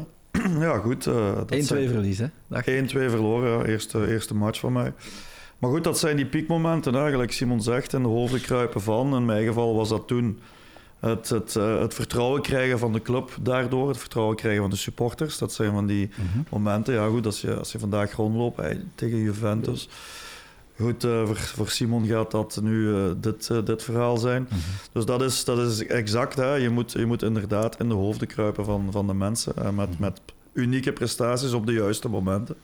[0.67, 1.07] ja, goed.
[1.07, 2.25] eh, dat zijn- verlies, hè?
[2.47, 2.65] Dag.
[2.67, 3.65] 1-2 verloren, ja.
[3.65, 4.93] eerste, eerste match van mij.
[5.57, 9.15] Maar goed, dat zijn die piekmomenten, eigenlijk Simon zegt, in de hoofden kruipen van.
[9.15, 10.39] In mijn geval was dat toen
[10.99, 14.75] het, het, eh, het vertrouwen krijgen van de club daardoor, het vertrouwen krijgen van de
[14.75, 15.37] supporters.
[15.37, 16.39] Dat zijn van die Mhm.
[16.49, 16.93] momenten.
[16.93, 19.89] Ja, goed, als je, als je vandaag rondloopt hey, tegen Juventus.
[20.79, 24.41] Goed, eh, voor, voor Simon gaat dat nu eh, dit, eh, dit verhaal zijn.
[24.49, 24.55] Mhm.
[24.91, 26.35] Dus dat is, dat is exact.
[26.35, 26.53] Hè.
[26.55, 29.53] Je, moet, je moet inderdaad in de hoofden kruipen van, van de mensen.
[29.55, 30.21] eh, met, met
[30.59, 32.55] unieke prestaties op de juiste momenten.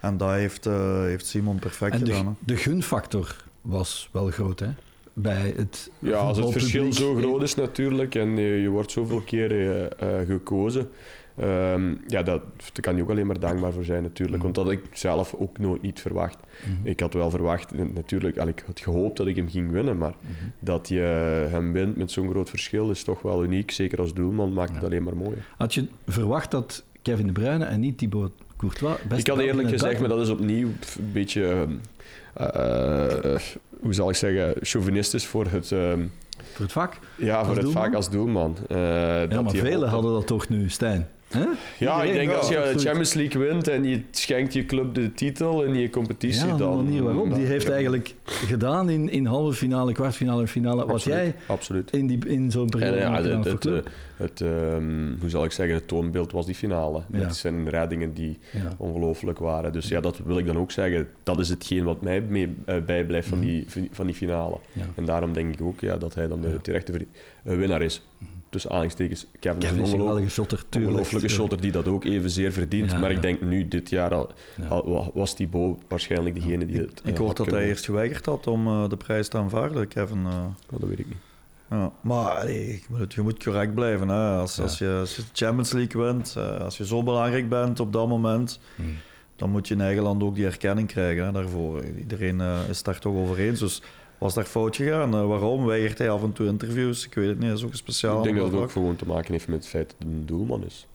[0.00, 2.24] En dat heeft, eh, heeft Simon perfect En gedaan.
[2.24, 2.34] de, hè.
[2.54, 4.68] de gunfactor was wel groot, hè?
[5.12, 9.20] Bij het Ja, als het verschil zo groot is natuurlijk en je, je wordt zoveel
[9.20, 9.84] keer eh,
[10.20, 10.88] eh, gekozen,
[11.36, 14.42] ehm, ja, dat, daar kan je ook alleen maar dankbaar voor zijn natuurlijk.
[14.42, 14.42] Mhm.
[14.42, 16.38] Want dat had ik zelf ook nooit niet verwacht.
[16.64, 16.86] Mhm.
[16.88, 20.14] Ik had wel verwacht, natuurlijk, al, ik had gehoopt dat ik hem ging winnen, maar
[20.20, 20.32] Mhm.
[20.58, 21.00] dat je
[21.50, 23.70] hem wint met zo'n groot verschil is toch wel uniek.
[23.70, 25.36] Zeker als doelman maakt het alleen maar mooi.
[25.56, 28.96] Had je verwacht dat Kevin De Bruyne en niet Thibaut Courtois...
[29.08, 30.66] best ik had eerlijk gezegd, maar dat is opnieuw
[30.98, 31.70] een beetje, ehm,
[32.34, 33.40] eh,
[33.80, 36.00] hoe zal ik zeggen, chauvinistisch voor het, ehm,
[36.52, 36.98] Voor het vak.
[37.16, 37.82] ja, voor het doelman?
[37.82, 38.56] vaak als doelman.
[38.68, 38.76] Eh,
[39.30, 41.08] Ja, maar velen hadden dat toch nu, Stijn?
[41.78, 42.78] Ja, ik denk als je de.
[42.78, 46.76] Champions League wint en je schenkt je club de titel in je competitie, Ja, dan...
[46.76, 47.34] de manier waarop.
[47.34, 50.86] Die heeft ja, eigenlijk gedaan in, in halve finale, kwartfinale en finale.
[50.86, 51.90] Wat jij Absoluut.
[51.90, 53.74] in, die, in zo'n periode ja, het, het, eh,
[54.16, 56.98] het, ehm, hoe zal ik zeggen, het toonbeeld was die finale.
[57.12, 57.18] Ja.
[57.18, 58.38] Met zijn reddingen die
[58.76, 59.72] ongelooflijk waren.
[59.72, 61.08] Dus ja, dat wil ik dan ook zeggen.
[61.22, 63.46] Dat is hetgeen wat mij mee, eh, bijblijft van, Mhm.
[63.46, 64.56] die, van die finale.
[64.94, 68.02] En daarom denk ik ook ja, dat hij dan de terechte eh, winnaar is.
[68.52, 70.90] Tussen aanhalingstekens, Kevin, Kevin is een ongelofelijke geweldige shotter, tuurlijk.
[70.92, 72.90] ongelofelijke shotter die dat ook evenzeer verdient.
[72.90, 74.30] Ja, maar ik denk nu, dit jaar, al,
[74.68, 77.84] al- was Thibaut waarschijnlijk degene die het Ik eh, hoor had dat kunnen hij eerst
[77.84, 80.26] geweigerd had om eh, de prijs te aanvaarden, Kevin.
[80.26, 80.32] eh.
[80.72, 81.16] Oh, dat weet ik niet.
[81.70, 84.08] Ja, maar allee, je, moet, je moet correct blijven.
[84.08, 84.36] Hè.
[84.36, 84.62] Als, Ja.
[84.62, 88.08] als, je, als je Champions League wint, eh, als je zo belangrijk bent op dat
[88.08, 88.94] moment, Hmm.
[89.36, 91.84] dan moet je in eigen land ook die erkenning krijgen hè, daarvoor.
[91.98, 93.60] Iedereen eh, is het daar toch over eens.
[93.60, 93.82] Dus
[94.22, 95.14] was daar fout gegaan?
[95.14, 95.64] Eh, waarom?
[95.64, 97.06] Weigert hij af en toe interviews?
[97.06, 98.96] Ik weet het niet, dat is ook een speciaal ik denk dat het ook gewoon
[98.96, 100.86] te maken heeft met het feit dat het een doelman is.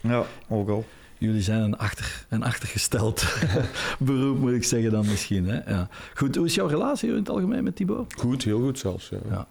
[0.00, 0.84] Ja, ook al.
[1.18, 3.24] Jullie zijn een, achter, een achtergesteld
[3.98, 5.48] beroep, moet ik zeggen dan misschien.
[5.48, 5.70] Hè?
[5.70, 5.88] Ja.
[6.14, 8.14] Goed, hoe is jouw relatie in het algemeen met Thibaut?
[8.18, 9.08] Goed, heel goed zelfs.
[9.08, 9.18] Ja.
[9.30, 9.46] Ja.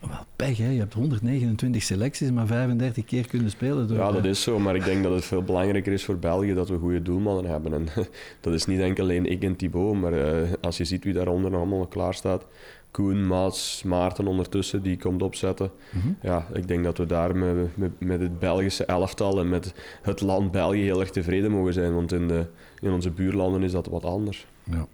[0.00, 0.70] Wel, pech, hè?
[0.70, 3.88] je hebt 129 selecties, maar 35 keer kunnen spelen.
[3.88, 6.54] Door, Ja, dat is zo, maar ik denk dat het veel belangrijker is voor België
[6.54, 7.72] dat we goede doelmannen hebben.
[7.72, 7.86] En
[8.40, 11.56] dat is niet enkel alleen ik en Thibaut, maar eh, als je ziet wie daaronder
[11.56, 12.46] allemaal klaar staat.
[12.90, 15.70] Koen, Maats, Maarten ondertussen, die komt opzetten.
[15.90, 16.08] mhm.
[16.22, 20.20] Ja, ik denk dat we daar met, met, met het Belgische elftal en met het
[20.20, 21.94] land België heel erg tevreden mogen zijn.
[21.94, 22.46] Want in, de,
[22.80, 24.46] in onze buurlanden is dat wat anders.
[24.64, 24.86] Ja.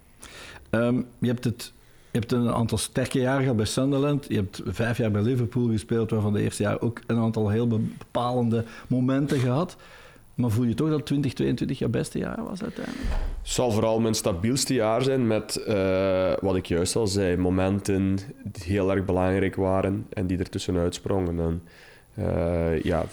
[0.69, 1.73] Ehm, je, hebt het,
[2.11, 4.25] je hebt een aantal sterke jaren gehad bij Sunderland.
[4.29, 7.67] Je hebt vijf jaar bij Liverpool gespeeld, waarvan de eerste jaar ook een aantal heel
[7.67, 9.77] bepalende momenten gehad.
[10.37, 13.05] Maar voel je toch dat 2022 jouw beste jaar was uiteindelijk?
[13.41, 18.17] Het zal vooral mijn stabielste jaar zijn met, eh, wat ik juist al zei, momenten
[18.43, 21.39] die heel erg belangrijk waren en die er tussenuit sprongen.
[21.39, 21.61] En,
[22.13, 23.05] eh, ja,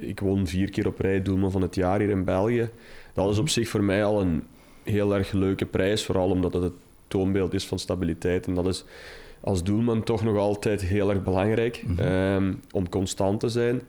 [0.00, 2.68] ik won vier keer op rij doelman van het jaar hier in België.
[3.14, 4.42] Dat is op zich voor mij al een
[4.82, 6.72] heel erg leuke prijs, vooral omdat het
[7.08, 8.46] toonbeeld is van stabiliteit.
[8.46, 8.84] En dat is
[9.40, 12.00] als doelman toch nog altijd heel erg belangrijk, Mhm.
[12.00, 13.80] ehm, om constant te zijn.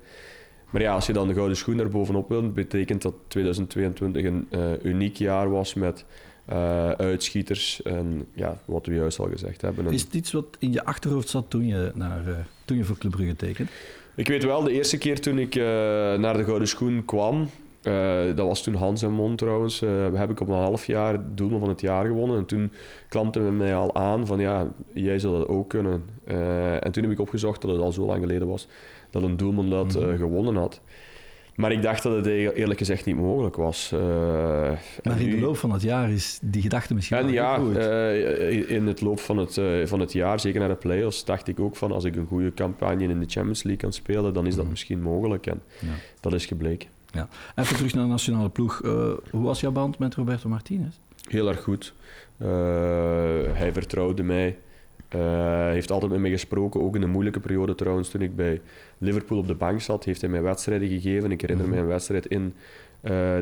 [0.70, 4.48] Maar ja, als je dan de gouden schoen daar bovenop wilt, betekent dat 2022 een
[4.50, 6.06] eh, uniek jaar was met
[6.46, 9.86] eh, uitschieters en ja, wat we juist al gezegd hebben.
[9.88, 12.34] En Is het iets wat in je achterhoofd zat toen je, naar, eh,
[12.66, 13.72] toen je voor Club Brugge tekende?
[14.16, 17.50] Ik weet wel, de eerste keer toen ik naar de gouden schoen kwam,
[17.90, 21.36] eh, dat was toen Hans en Mond trouwens, eh, heb ik op een half jaar
[21.36, 22.38] doelman van het jaar gewonnen.
[22.38, 22.72] En toen
[23.10, 26.04] klampte men mij al aan van ja, jij zou dat ook kunnen.
[26.24, 28.68] Eh, en toen heb ik opgezocht dat het al zo lang geleden was
[29.10, 30.18] dat een doelman dat eh, Mhm.
[30.18, 30.82] gewonnen had.
[31.56, 33.92] Maar ik dacht dat het e- eerlijk gezegd niet mogelijk was.
[33.94, 34.00] Eh,
[35.04, 38.88] Maar in de loop van het jaar is die gedachte misschien en ja, eh, in
[38.88, 41.76] het loop van het, eh, van het jaar, zeker naar de play-offs, dacht ik ook
[41.76, 44.62] van als ik een goede campagne in de Champions League kan spelen, dan is dat
[44.62, 44.72] Mhm.
[44.72, 45.46] misschien mogelijk.
[45.48, 45.88] En Ja.
[46.20, 46.90] dat is gebleken.
[47.56, 48.82] Even terug naar de nationale ploeg.
[48.84, 48.92] Eh,
[49.32, 50.96] hoe was jouw band met Roberto Martinez?
[51.30, 51.94] Heel erg goed.
[52.38, 52.48] Eh,
[53.54, 54.58] hij vertrouwde mij.
[55.08, 58.62] Eh, heeft altijd met mij gesproken, ook in de moeilijke periode trouwens, toen ik bij
[58.98, 61.32] Liverpool op de bank zat, heeft hij mij wedstrijden gegeven.
[61.32, 61.76] Ik herinner Mhm.
[61.76, 62.54] me een wedstrijd in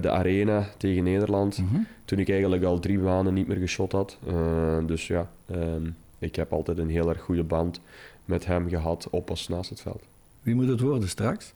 [0.01, 1.81] de Arena tegen Nederland, Mhm.
[2.05, 4.17] toen ik eigenlijk al drie maanden niet meer geschot had.
[4.85, 7.79] Dus ja, ehm, ik heb altijd een heel erg goede band
[8.25, 10.01] met hem gehad, op als naast het veld.
[10.41, 11.53] Wie moet het worden straks?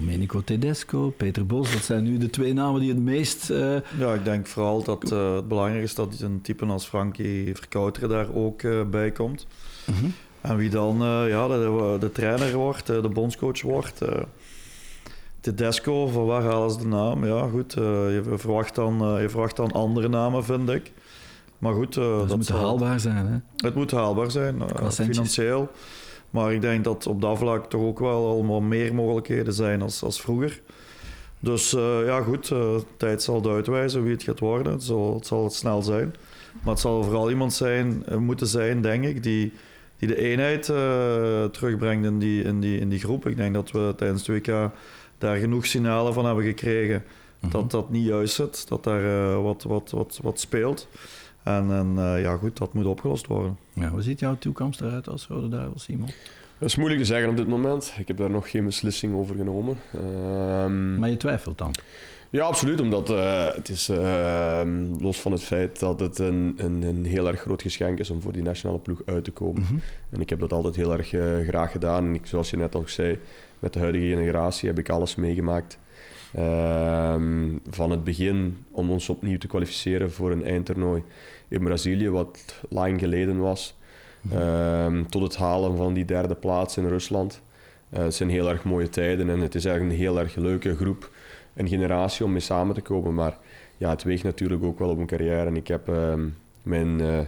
[0.00, 3.50] Domenico Tedesco, Peter Bos, dat zijn nu de twee namen die het meest...
[3.50, 7.54] eh, Ja, ik denk vooral dat eh, het belangrijk is dat een type als Frankie
[7.54, 9.46] Verkouteren daar ook eh, bij komt.
[9.84, 10.06] mhm.
[10.40, 10.96] En wie dan
[11.28, 14.00] ja, de, de trainer wordt, de bondscoach wordt.
[15.40, 17.26] Tedesco, van waar halen ze de naam?
[17.26, 17.72] Ja, goed.
[17.72, 20.92] je, verwacht dan, je verwacht dan andere namen, vind ik.
[21.58, 23.36] Maar goed, dat dat moet zal- haalbaar zijn, hè?
[23.66, 25.38] het moet haalbaar zijn, centjes.
[26.36, 30.02] Maar ik denk dat op dat vlak toch ook wel allemaal meer mogelijkheden zijn als,
[30.02, 30.60] als vroeger.
[31.40, 34.72] Dus eh, ja, goed, eh, tijd zal het uitwijzen wie het gaat worden.
[34.72, 36.14] Het zal, het zal het snel zijn.
[36.62, 39.52] Maar het zal vooral iemand zijn, eh, moeten zijn, denk ik, die,
[39.98, 40.64] die de eenheid
[41.52, 43.26] terugbrengt in die, in, die, in die groep.
[43.26, 44.70] Ik denk dat we tijdens het WK
[45.18, 47.04] daar genoeg signalen van hebben gekregen
[47.40, 47.50] Mhm.
[47.50, 50.88] dat dat niet juist zit, dat daar wat, wat, wat, wat speelt.
[51.46, 53.58] En, en eh, ja, goed, dat moet opgelost worden.
[53.72, 56.08] Ja, hoe ziet jouw toekomst eruit als Rode Duivel, Simon?
[56.58, 57.94] Dat is moeilijk te zeggen op dit moment.
[57.98, 59.76] Ik heb daar nog geen beslissing over genomen.
[59.92, 61.74] Ehm, Maar je twijfelt dan?
[62.30, 62.80] Ja, absoluut.
[62.80, 64.60] Omdat eh, het is, eh,
[64.98, 68.20] los van het feit dat het een, een, een heel erg groot geschenk is om
[68.20, 69.62] voor die nationale ploeg uit te komen.
[69.62, 69.74] Mhm.
[70.10, 72.04] En ik heb dat altijd heel erg eh, graag gedaan.
[72.04, 73.18] En ik, zoals je net al zei,
[73.58, 75.78] met de huidige generatie heb ik alles meegemaakt.
[76.34, 81.02] Ehm, van het begin om ons opnieuw te kwalificeren voor een eindtoernooi
[81.48, 83.76] in Brazilië, wat lang geleden was,
[84.30, 87.42] ehm, tot het halen van die derde plaats in Rusland.
[87.90, 90.76] Eh, het zijn heel erg mooie tijden en het is eigenlijk een heel erg leuke
[90.76, 91.10] groep
[91.54, 93.14] en generatie om mee samen te komen.
[93.14, 93.38] Maar
[93.76, 95.46] ja, het weegt natuurlijk ook wel op mijn carrière.
[95.46, 96.28] En ik heb ehm,
[96.62, 97.18] mijn eh,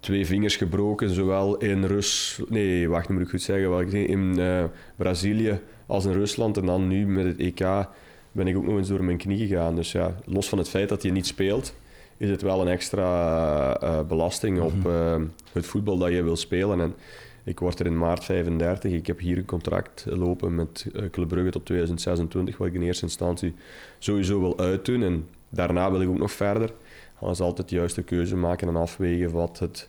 [0.00, 2.40] twee vingers gebroken, zowel in Rus...
[2.48, 3.70] Nee, wacht, moet ik goed zeggen.
[3.70, 4.64] Wat ik zei, in eh,
[4.96, 6.56] Brazilië als in Rusland.
[6.56, 7.88] En dan nu met het EK
[8.32, 9.76] ben ik ook nog eens door mijn knie gegaan.
[9.76, 11.74] Dus ja, los van het feit dat je niet speelt,
[12.16, 14.88] is het wel een extra eh, belasting op Mhm.
[14.88, 15.16] eh,
[15.52, 16.80] het voetbal dat je wil spelen.
[16.80, 16.94] En
[17.44, 18.92] Ik word er in maart 35.
[18.92, 23.04] Ik heb hier een contract lopen met Club Brugge tot 2026, wat ik in eerste
[23.04, 23.54] instantie
[23.98, 25.02] sowieso wil uitdoen.
[25.02, 26.70] En daarna wil ik ook nog verder.
[27.20, 29.88] Dan is altijd de juiste keuze maken en afwegen wat het,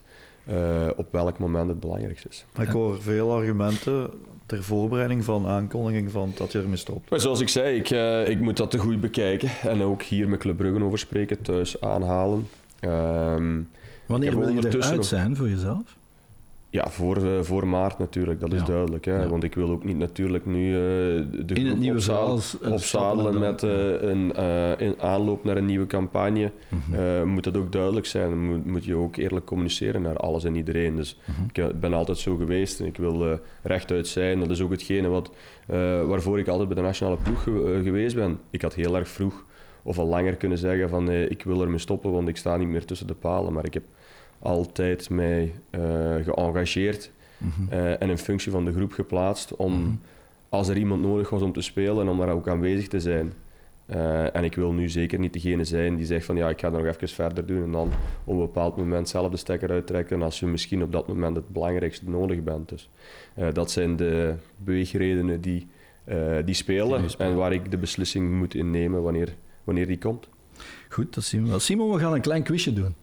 [0.50, 2.46] uh, op welk moment het belangrijkste is.
[2.60, 4.10] Ik hoor veel argumenten
[4.46, 7.10] ter voorbereiding van aankondiging van dat je ermee stopt.
[7.10, 10.30] Maar zoals ik zei, ik, uh, ik moet dat te goed bekijken en ook hier
[10.30, 12.48] met Club Brugge over spreken, thuis aanhalen.
[12.82, 13.70] Um,
[14.06, 15.98] Wanneer wil je eruit zijn voor jezelf?
[16.70, 18.66] Ja, voor, uh, voor maart natuurlijk, dat is ja.
[18.66, 19.06] duidelijk.
[19.06, 19.22] Hè?
[19.22, 19.28] Ja.
[19.28, 20.76] Want ik wil ook niet natuurlijk nu uh,
[21.46, 26.52] de In het nieuwe opzadelen, opzadelen met uh, een, aanloop naar een nieuwe campagne.
[26.70, 27.28] -hmm.
[27.28, 28.46] moet dat ook duidelijk zijn.
[28.48, 30.96] Moet, moet, je ook eerlijk communiceren naar alles en iedereen.
[30.96, 31.64] Dus -hmm.
[31.66, 34.40] ik ben altijd zo geweest en ik wil rechtuit zijn.
[34.40, 35.32] Dat is ook hetgene wat,
[36.08, 38.40] waarvoor ik altijd bij de nationale ploeg ge geweest ben.
[38.50, 39.46] Ik had heel erg vroeg
[39.84, 42.86] of al langer kunnen zeggen van ik wil ermee stoppen, want ik sta niet meer
[42.86, 43.54] tussen de palen.
[43.54, 43.84] Maar ik heb
[44.40, 47.68] altijd mij uh, geëngageerd mm -hmm.
[47.72, 50.00] uh, en in functie van de groep geplaatst om, mm -hmm.
[50.50, 53.34] als er iemand nodig was om te spelen, om daar ook aanwezig te zijn.
[53.86, 56.70] Uh, en ik wil nu zeker niet degene zijn die zegt van ja, ik ga
[56.70, 57.92] nog even verder doen en dan
[58.24, 61.50] op een bepaald moment zelf de stekker uittrekken als je misschien op dat moment het
[61.50, 62.70] belangrijkste nodig bent.
[62.70, 62.90] Dus
[63.54, 65.68] dat zijn de beweegredenen die,
[66.46, 70.28] die spelen die en waar ik de beslissing moet innemen wanneer, wanneer die komt.
[70.90, 71.60] Goed, dat zien we wel.
[71.60, 72.96] Simon, we gaan een klein quizje doen.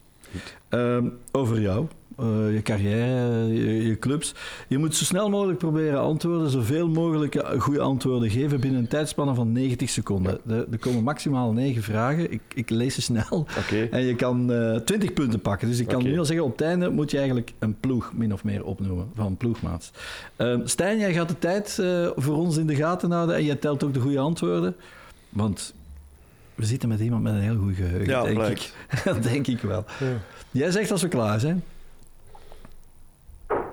[0.71, 1.87] Um, over jou,
[2.21, 4.35] uh, je carrière, je, je, clubs.
[4.69, 9.35] Je moet zo snel mogelijk proberen antwoorden, zoveel mogelijk goede antwoorden geven binnen een tijdspanne
[9.35, 10.41] van 90 seconden.
[10.47, 10.55] Ja.
[10.55, 12.33] Er, er, komen maximaal 9 vragen.
[12.33, 13.47] Ik, ik lees ze snel.
[13.59, 13.89] Okay.
[13.91, 15.69] En je kan uh, 20 punten pakken.
[15.69, 16.11] Dus ik kan okay.
[16.11, 19.09] nu al zeggen, op het einde moet je eigenlijk een ploeg min of meer opnoemen
[19.15, 19.91] van ploegmaats.
[20.37, 21.83] Um, Stijn, jij gaat de tijd
[22.17, 24.77] voor ons in de gaten houden en jij telt ook de goede antwoorden.
[25.29, 25.75] Want
[26.55, 28.73] we zitten met iemand met een heel goed geheugen, ja, denk ik.
[29.05, 29.85] dat denk ik wel.
[30.01, 30.21] Ja.
[30.51, 31.65] Jij zegt als we klaar zijn.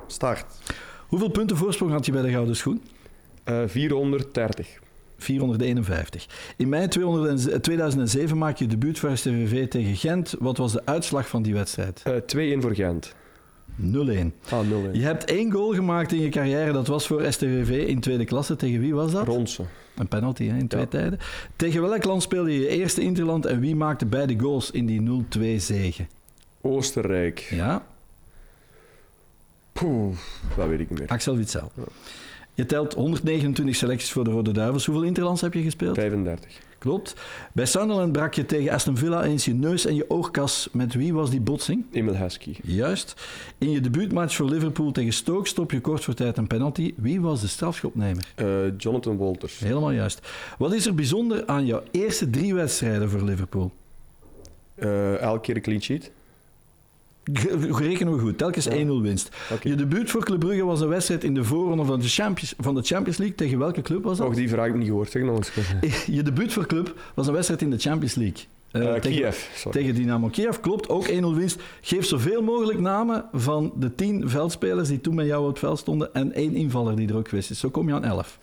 [0.08, 0.46] Start.
[1.08, 2.82] Hoeveel punten voorsprong had je bij de Gouden Schoen?
[3.46, 4.80] Uh, 430.
[5.18, 6.54] 451.
[6.58, 6.88] In mei
[7.62, 10.36] 2007 maak je debuut voor STVV tegen Gent.
[10.40, 12.04] Wat was de uitslag van die wedstrijd?
[12.34, 13.14] Uh, 2-1 voor Gent.
[13.80, 13.84] 0-1.
[14.50, 14.92] Ah, 0-1.
[14.92, 16.72] Je hebt één goal gemaakt in je carrière.
[16.72, 18.56] Dat was voor STVV in tweede klasse.
[18.56, 19.28] Tegen wie was dat?
[19.28, 19.64] Ronse.
[19.96, 20.88] Een penalty hè, in twee ja.
[20.88, 21.20] tijden.
[21.56, 25.26] Tegen welk land speelde je je eerste interland en wie maakte beide goals in die
[25.58, 26.06] 0-2 zege?
[26.62, 27.40] Oostenrijk.
[27.40, 27.86] Ja.
[29.72, 30.18] Poeh,
[30.58, 31.08] dat weet ik niet meer.
[31.08, 31.72] Axel Witsel.
[31.76, 31.84] Ja.
[32.54, 34.86] Je telt 129 selecties voor de Rode Duivels.
[34.86, 35.96] Hoeveel interlands heb je gespeeld?
[35.96, 36.60] 35.
[36.82, 37.16] Klopt.
[37.54, 40.70] Bij Sunderland brak je tegen Aston Villa eens je neus en je oogkas.
[40.72, 41.86] Met wie was die botsing?
[41.92, 42.56] Emil Heskey.
[42.64, 43.16] Juist.
[43.58, 46.94] In je debuutmatch voor Liverpool tegen Stoke stop je kort voor tijd een penalty.
[46.98, 48.34] Wie was de strafschopnemer?
[48.36, 49.60] Uh, Jonathan Walters.
[49.60, 50.28] Helemaal juist.
[50.58, 53.72] Wat is er bijzonder aan jouw eerste drie wedstrijden voor Liverpool?
[54.76, 56.12] Uh, elke keer een clean sheet.
[57.72, 58.86] Rekenen we goed, telkens ja.
[58.86, 59.30] 1-0 winst.
[59.52, 59.72] Okay.
[59.72, 62.76] Je debuut voor Club Brugge was een wedstrijd in de voorronde van de Champions, van
[62.76, 63.36] de Champions League.
[63.36, 64.28] Tegen welke club was dat?
[64.28, 65.12] Oh, die vraag heb ik niet gehoord.
[65.12, 65.52] Zeg nog eens.
[66.16, 68.44] Je debuut voor Club was een wedstrijd in de Champions League.
[68.72, 69.80] Uh, uh, tegen, Kiev, sorry.
[69.80, 70.90] tegen Dynamo Kiev, klopt.
[70.90, 71.62] Ook 1-0 winst.
[71.82, 75.80] Geef zoveel mogelijk namen van de 10 veldspelers die toen met jou op het veld
[75.80, 77.60] stonden en één invaller die er ook geweest is.
[77.60, 78.38] Zo kom je aan 11.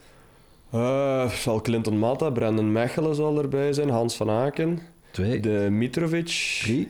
[0.74, 4.78] Uh, zal Clinton Mata, Brandon Mechelen zal erbij zijn, Hans van Aken.
[5.10, 5.40] Twee.
[5.40, 6.60] De Mitrovic.
[6.62, 6.88] Drie.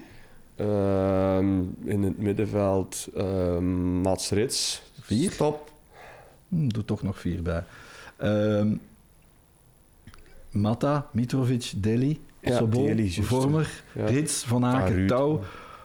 [0.60, 1.38] Uh,
[1.84, 3.58] in het middenveld uh,
[4.02, 4.82] Mats Rits.
[5.00, 5.30] Vier.
[5.30, 5.72] Stop.
[6.48, 7.64] Hm, doe toch nog vier bij.
[8.22, 8.72] Uh,
[10.50, 14.06] Mata, Mitrovic, Deli, ja, Sobol, Deli, Vormer, ja.
[14.06, 15.42] Rits, Van Aken, ah, Touw,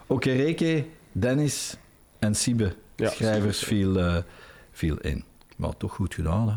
[0.08, 1.78] Okereke, Dennis
[2.20, 2.76] en Siebe.
[2.96, 3.76] Ja, Schrijvers Siebe.
[3.76, 4.18] viel, uh,
[4.72, 5.24] viel in.
[5.56, 6.56] Maar toch goed gedaan, hè?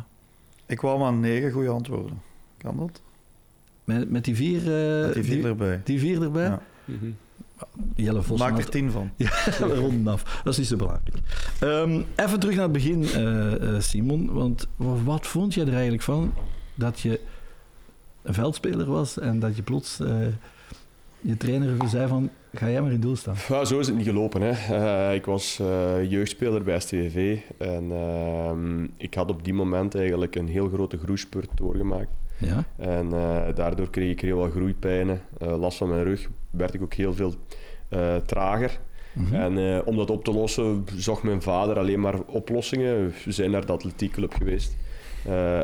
[0.67, 2.23] Ik kwam aan negen goede antwoorden.
[2.59, 3.01] Kan dat?
[3.85, 5.81] Met, met die vier, uh, met die vier die, erbij.
[5.85, 6.45] Die vier erbij?
[6.45, 6.63] Ja.
[6.85, 7.17] Mm -hmm.
[7.95, 9.11] Jelle Vos Maak er tien van.
[9.17, 10.41] Ja, we ronden af.
[10.45, 11.17] Dat is niet zo belangrijk.
[11.63, 14.33] Um, even terug naar het begin, uh, uh, Simon.
[14.33, 14.69] Want
[15.05, 16.35] wat vond je er eigenlijk van
[16.75, 17.21] dat je
[18.23, 20.09] een veldspeler was en dat je plots uh,
[21.21, 23.35] je trainer zei van ga jij maar in doel staan?
[23.49, 24.43] Ja, zo is het niet gelopen.
[24.43, 25.15] Hè.
[25.15, 25.57] ik was
[26.09, 31.51] jeugdspeler bij STV en ehm, ik had op die moment eigenlijk een heel grote groeispurt
[31.55, 32.11] doorgemaakt.
[32.39, 32.65] Ja?
[32.77, 36.83] En uh, daardoor kreeg ik heel wat groeipijnen, uh, last van mijn rug, werd ik
[36.83, 37.35] ook heel veel
[37.91, 38.79] uh, trager.
[39.13, 39.35] Mm -hmm.
[39.35, 43.15] En om dat op te lossen zocht mijn vader alleen maar oplossingen.
[43.25, 44.77] We zijn naar de atletiekclub geweest.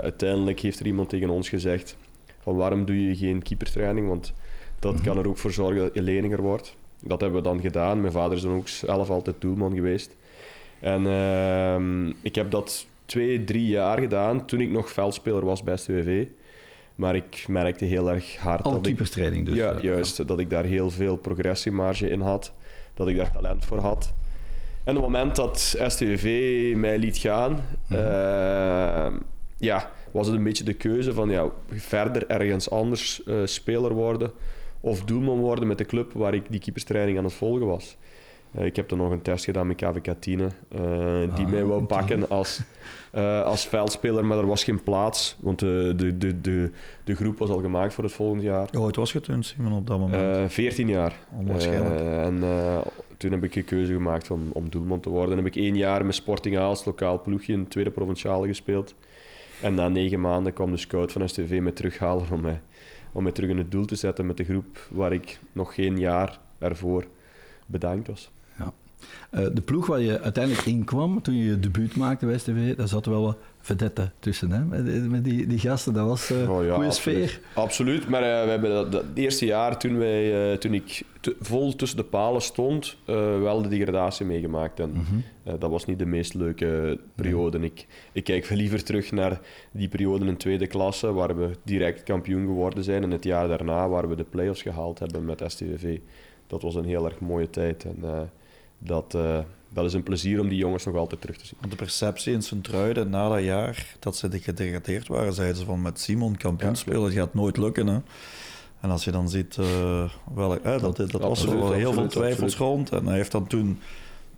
[0.02, 1.96] uiteindelijk heeft er iemand tegen ons gezegd
[2.40, 4.32] van waarom doe je geen keepertraining, want
[4.78, 5.06] dat mm -hmm.
[5.06, 6.76] kan er ook voor zorgen dat je leninger wordt.
[7.02, 8.00] Dat hebben we dan gedaan.
[8.00, 10.16] Mijn vader is dan ook zelf altijd doelman geweest.
[10.80, 11.06] En
[12.22, 16.26] ik heb dat twee, drie jaar gedaan toen ik nog veldspeler was bij STWV.
[17.02, 18.62] Maar ik merkte heel erg hard...
[18.62, 19.56] Al keeperstraining dus.
[19.56, 20.26] Ja, juist.
[20.26, 22.52] Dat ik daar heel veel progressiemarge in had.
[22.94, 24.12] Dat ik daar talent voor had.
[24.84, 27.60] En op het moment dat STVV mij liet gaan,
[27.92, 29.18] uh,
[29.56, 34.30] ja, was het een beetje de keuze van ja, verder ergens anders uh, speler worden
[34.80, 37.96] of doelman worden met de club waar ik die keeperstraining aan het volgen was.
[38.58, 40.48] Uh, ik heb dan nog een test gedaan met KVK Tine,
[41.34, 42.60] die ah, mij wou pakken als,
[43.44, 46.70] als veldspeler, maar er was geen plaats, want de, de, de, de,
[47.04, 48.68] de groep was al gemaakt voor het volgende jaar.
[48.72, 50.52] Hoe oud was toen, Simon, op dat moment?
[50.52, 51.18] 14 jaar.
[51.38, 52.00] Onwaarschijnlijk.
[52.00, 52.42] en
[53.22, 55.36] toen heb ik een keuze gemaakt om, om doelman te worden.
[55.36, 58.94] Dan heb ik één jaar met Sporting Aals, lokaal ploegje, in tweede provinciale gespeeld.
[59.62, 62.60] En na negen maanden kwam de scout van STV me terughalen om mij,
[63.12, 65.98] om mij terug in het doel te zetten met de groep waar ik nog geen
[65.98, 67.06] jaar ervoor
[67.66, 68.30] bedankt was.
[69.30, 72.76] Uh, de ploeg waar je uiteindelijk in kwam toen je je debuut maakte bij STV,
[72.76, 74.64] daar zat wel wat vedette tussen, hè?
[74.64, 75.92] Met, met die, die gasten.
[75.92, 77.40] Dat was een uh, oh ja, goede sfeer.
[77.54, 81.02] Absoluut, maar uh, we hebben dat, eerste jaar toen, wij, toen ik
[81.40, 82.96] vol tussen de palen stond,
[83.40, 84.80] wel de degradatie meegemaakt.
[84.80, 85.58] En mm -hmm.
[85.58, 87.58] dat was niet de meest leuke periode.
[87.58, 92.46] Ik, ik kijk liever terug naar die periode in tweede klasse, waar we direct kampioen
[92.46, 93.02] geworden zijn.
[93.02, 95.98] En het jaar daarna, waar we de play-offs gehaald hebben met STVV.
[96.46, 97.84] Dat was een heel erg mooie tijd.
[97.84, 98.30] En
[98.82, 99.16] dat
[99.72, 101.70] dat is een plezier om die jongens nog altijd terug te zien.
[101.70, 106.00] De perceptie in Sint-Truiden na dat jaar dat ze gedegradeerd waren, zeiden ze van met
[106.00, 107.86] Simon kampioen spelen, het gaat nooit lukken.
[107.86, 107.98] Hè?
[108.80, 112.06] En als je dan ziet, uh, wel, eh, dat, dat, was er wel heel veel
[112.06, 112.90] twijfels rond.
[112.90, 113.80] En hij heeft dan toen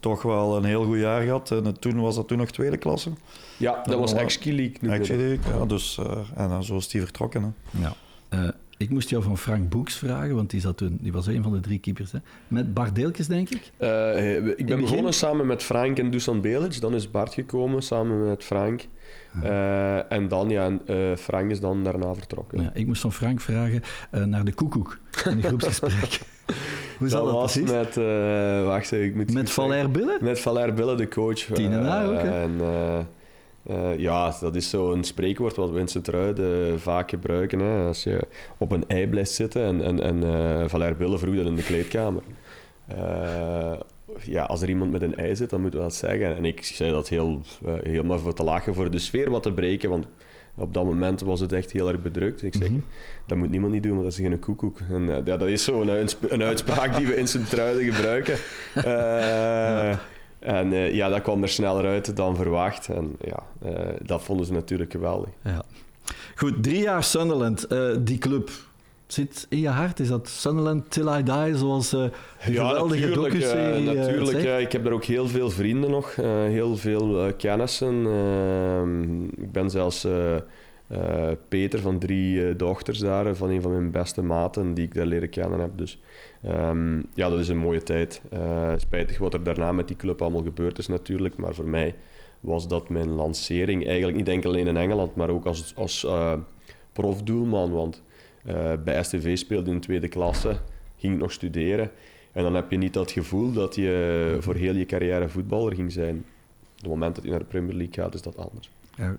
[0.00, 1.50] toch wel een heel goed jaar gehad.
[1.50, 3.10] En toen was dat toen nog tweede klasse.
[3.56, 4.76] Ja, dat, was Ex-League.
[5.58, 5.64] ja.
[5.66, 7.42] Dus, uh, en zo is hij vertrokken.
[7.42, 7.80] Hè.
[7.80, 7.94] Ja.
[8.30, 11.42] Uh, ik moest jou van Frank Boeks vragen, want die, zat toen, die was een
[11.42, 12.12] van de drie keepers.
[12.12, 12.18] Hè.
[12.48, 13.70] Met Bart Deelkes, denk ik?
[13.78, 16.80] Uh, ik ben begonnen samen met Frank en Dusan Belic.
[16.80, 18.86] Dan is Bart gekomen samen met Frank.
[19.42, 22.62] Uh, en dan, ja, uh, Frank is dan daarna vertrokken.
[22.62, 26.20] Ja, ik moest van Frank vragen naar de koekoek in de groepsgesprek.
[26.98, 27.94] Hoe zat dat, dat was met,
[28.64, 30.18] wacht, ik moet met Valère Bille?
[30.20, 31.38] Met Valère Bille, de coach.
[31.38, 32.42] Tien en ook, hè?
[32.42, 32.60] En,
[33.70, 37.58] uh, ja, dat is zo'n spreekwoord wat we in Sint-Truiden vaak gebruiken.
[37.58, 37.86] Hè.
[37.86, 38.26] Als je
[38.58, 41.62] op een ei blijft zitten en, en, en uh, Valère Bille vroeg dat in de
[41.62, 42.22] kleedkamer.
[42.92, 43.72] Uh,
[44.22, 46.36] ja, als er iemand met een ei zit, dan moeten we dat zeggen.
[46.36, 47.40] En ik zei dat heel,
[47.82, 49.90] helemaal voor te lachen, voor de sfeer wat te breken.
[49.90, 50.06] Want
[50.56, 52.42] op dat moment was het echt heel erg bedrukt.
[52.42, 52.84] Ik zeg, mm
[53.26, 54.78] dat moet niemand niet doen, want dat is geen koekoek.
[54.90, 55.88] En ja, dat is zo'n
[56.28, 58.36] een uitspraak die we in Sint-Truiden gebruiken.
[58.84, 60.00] ja.
[60.44, 62.88] En uh, ja, dat kwam er sneller uit dan verwacht.
[62.88, 65.28] En ja, uh, dat vonden ze natuurlijk geweldig.
[65.42, 65.62] Ja.
[66.36, 67.72] Goed, drie jaar Sunderland.
[67.72, 68.50] Uh, die club
[69.06, 70.00] zit in je hart.
[70.00, 74.84] Is dat Sunderland Till I Die, zoals uh, ja, geweldige docu-serie Natuurlijk, ja, ik heb
[74.84, 76.16] daar ook heel veel vrienden nog.
[76.16, 78.06] heel veel kennissen.
[78.06, 80.06] Ehm, ik ben zelfs...
[81.48, 85.30] Peter van drie dochters daar, van een van mijn beste maten die ik daar leren
[85.30, 85.70] kennen heb.
[85.76, 86.00] Dus
[86.48, 88.22] Um, ja, dat is een mooie tijd.
[88.76, 91.94] Spijtig wat er daarna met die club allemaal gebeurd is natuurlijk, maar voor mij
[92.40, 93.86] was dat mijn lancering.
[93.86, 96.06] Eigenlijk niet enkel alleen in Engeland, maar ook als, als
[96.92, 97.72] profdoelman.
[97.72, 98.02] Want
[98.84, 100.56] bij STV speelde in tweede klasse,
[100.96, 101.90] ging ik nog studeren.
[102.32, 105.92] En dan heb je niet dat gevoel dat je voor heel je carrière voetballer ging
[105.92, 106.16] zijn.
[106.16, 108.70] Op het moment dat je naar de Premier League gaat, is dat anders.
[108.96, 109.16] Ja,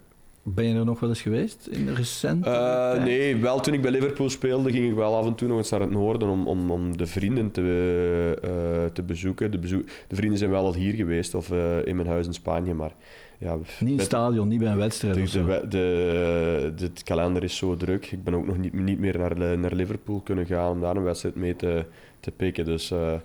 [0.47, 3.81] ben je er nog wel eens geweest in de recente uh, Nee, wel toen ik
[3.81, 6.47] bij Liverpool speelde ging ik wel af en toe nog eens naar het noorden om,
[6.47, 7.62] om, om de vrienden te,
[8.43, 9.51] uh, te bezoeken.
[9.51, 12.34] De, bezoek, de vrienden zijn wel al hier geweest of uh, in mijn huis in
[12.34, 12.91] Spanje, maar...
[13.38, 17.58] Ja, niet in het stadion, niet bij een wedstrijd de, de, de, de, kalender is
[17.58, 18.12] zo druk.
[18.12, 21.03] Ik ben ook nog niet, niet meer naar, naar Liverpool kunnen gaan om daar een
[21.03, 21.86] wedstrijd mee te,
[22.19, 22.65] te pikken.
[22.65, 23.21] Dus het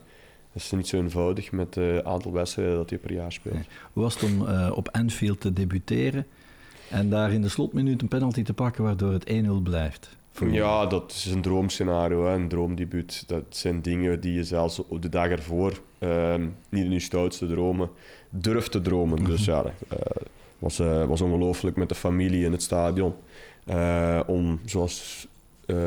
[0.54, 3.54] is niet zo eenvoudig met het aantal wedstrijden dat je per jaar speelt.
[3.54, 3.64] Nee.
[3.92, 6.26] Hoe was het om op Anfield te debuteren?
[6.90, 10.18] En daar in de slotminuut een penalty te pakken waardoor het 1-0 blijft.
[10.50, 13.24] Ja, dat is een droomscenario, hè, een droomdebuut.
[13.26, 16.34] Dat zijn dingen die je zelfs op de dag ervoor uh,
[16.68, 17.90] niet in je stoutste dromen
[18.30, 19.24] durft te dromen.
[19.24, 20.26] Dus ja, het uh,
[20.58, 23.14] was, uh, was ongelooflijk met de familie in het stadion.
[23.66, 25.28] Uh, om, zoals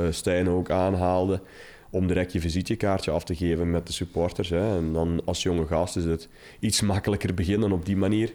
[0.09, 1.41] Stijn ook aanhaalde,
[1.89, 4.49] om direct je visitekaartje af te geven met de supporters.
[4.49, 4.77] Hè.
[4.77, 8.33] En dan als jonge gast is het iets makkelijker beginnen op die manier.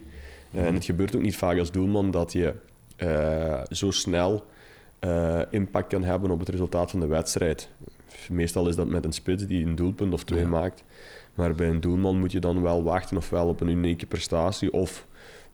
[0.51, 2.53] Eh, en het gebeurt ook niet vaak als doelman dat je
[2.97, 4.45] uh, zo snel
[4.99, 7.69] uh, impact kan hebben op het resultaat van de wedstrijd.
[8.29, 10.83] Meestal is dat met een spits die een doelpunt of twee maakt.
[11.33, 15.07] Maar bij een doelman moet je dan wel wachten ofwel op een unieke prestatie of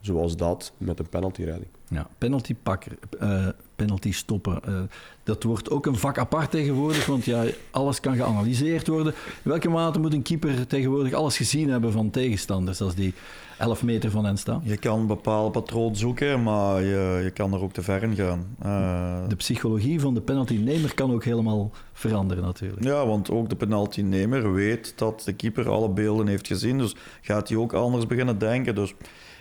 [0.05, 1.69] zoals dat met een penaltyredding.
[1.87, 4.61] Ja, penalty pakken, uh, penalty stoppen.
[4.67, 4.79] Uh,
[5.23, 9.13] dat wordt ook een vak apart tegenwoordig, want ja, alles kan geanalyseerd worden.
[9.43, 13.13] In welke mate moet een keeper tegenwoordig alles gezien hebben van tegenstanders als die
[13.57, 14.61] 11 meter van hen staan?
[14.63, 18.15] Je kan een bepaald patroon zoeken, maar je, je kan er ook te ver in
[18.15, 18.55] gaan.
[18.65, 22.83] Uh, de psychologie van de penaltynemer kan ook helemaal veranderen natuurlijk.
[22.83, 27.49] Ja, want ook de penaltynemer weet dat de keeper alle beelden heeft gezien, dus gaat
[27.49, 28.75] hij ook anders beginnen denken.
[28.75, 28.93] Dus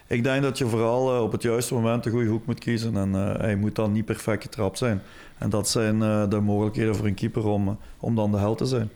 [0.07, 2.97] ik denk dat je vooral uh, op het juiste moment de goede hoek moet kiezen.
[2.97, 5.03] En uh, hij moet dan niet perfect getrapt zijn.
[5.39, 8.67] En dat zijn uh, de mogelijkheden voor een keeper om, om dan de held te
[8.67, 8.91] zijn.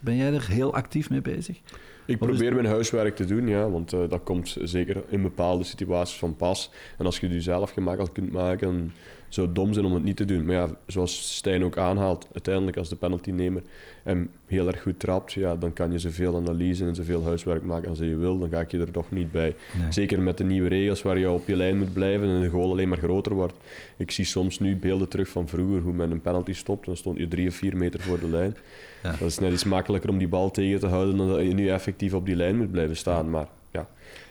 [0.00, 1.60] Ben jij er heel actief mee bezig?
[2.04, 6.36] Ik probeer mijn huiswerk te doen, ja, want dat komt zeker in bepaalde situaties van
[6.36, 6.70] pas.
[6.98, 8.92] En als je het jezelf gemakkelijk kunt maken,
[9.34, 10.44] zou dom zijn om het niet te doen.
[10.44, 13.62] Maar ja, zoals Stijn ook aanhaalt, uiteindelijk als de penaltynemer
[14.02, 17.88] hem heel erg goed trapt, ja, dan kan je zoveel analyse en zoveel huiswerk maken
[17.88, 18.38] als je wil.
[18.38, 19.54] Dan ga ik je er toch niet bij.
[19.90, 22.70] Zeker met de nieuwe regels waar je op je lijn moet blijven en de goal
[22.70, 23.54] alleen maar groter wordt.
[23.96, 26.86] Ik zie soms nu beelden terug van vroeger, hoe men een penalty stopt.
[26.86, 28.56] Dan stond je drie of vier meter voor de lijn.
[29.02, 29.10] Ja.
[29.10, 31.68] Dat is net iets makkelijker om die bal tegen te houden dan dat je nu
[31.68, 33.30] effectief op die lijn moet blijven staan.
[33.30, 33.46] Maar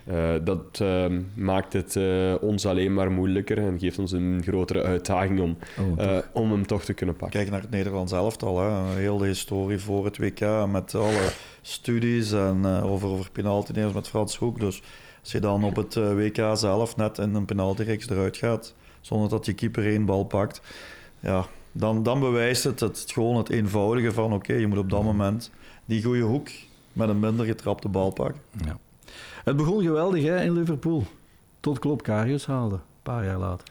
[0.09, 4.83] uh, dat uh, maakt het uh, ons alleen maar moeilijker en geeft ons een grotere
[4.83, 5.57] uitdaging om,
[5.97, 7.39] oh, om hem toch te kunnen pakken.
[7.39, 8.59] Kijk naar het Nederlands elftal.
[8.59, 8.95] Hè.
[8.95, 11.31] Heel de historie voor het WK met alle
[11.61, 14.59] studies en over, over penaltynemers met Frans Hoek.
[14.59, 14.81] Dus
[15.21, 19.45] als je dan op het WK zelf net in een penaltyreeks eruit gaat, zonder dat
[19.45, 20.61] je keeper één bal pakt,
[21.19, 25.03] ja, dan, dan bewijst het, het gewoon het eenvoudige van oké, je moet op dat
[25.03, 25.51] moment
[25.85, 26.47] die goede hoek
[26.93, 28.41] met een minder getrapte bal pakken.
[28.65, 28.77] Ja.
[29.43, 31.03] Het begon geweldig hè, in Liverpool.
[31.59, 33.67] Tot Klopp Karius haalde, een paar jaar later.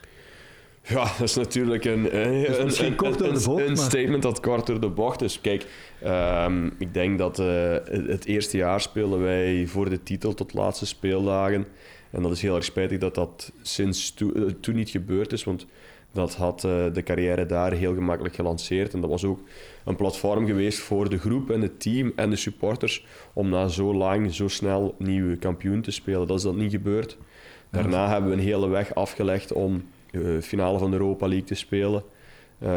[0.83, 3.21] Ja, dat is natuurlijk een, een, een, een, bocht,
[3.61, 5.41] een statement dat kort door de bocht is.
[5.41, 5.67] Kijk,
[6.05, 7.47] um, ik denk dat uh,
[7.85, 11.67] het eerste jaar spelen wij voor de titel tot laatste speeldagen.
[12.11, 15.45] En dat is heel erg spijtig dat dat sinds to, uh, toen niet gebeurd is.
[15.45, 15.67] Want
[16.13, 18.95] dat had uh, de carrière daar heel gemakkelijk gelanceerd.
[18.95, 19.41] En dat was ook
[19.85, 23.95] een platform geweest voor de groep en het team en de supporters om na zo
[23.95, 26.27] lang, zo snel nieuwe kampioen te spelen.
[26.27, 27.17] Dat is dat niet gebeurd.
[27.71, 31.47] Daarna hebben we een hele weg afgelegd om de uh, finale van de Europa League
[31.47, 32.03] te spelen.
[32.63, 32.69] Uh,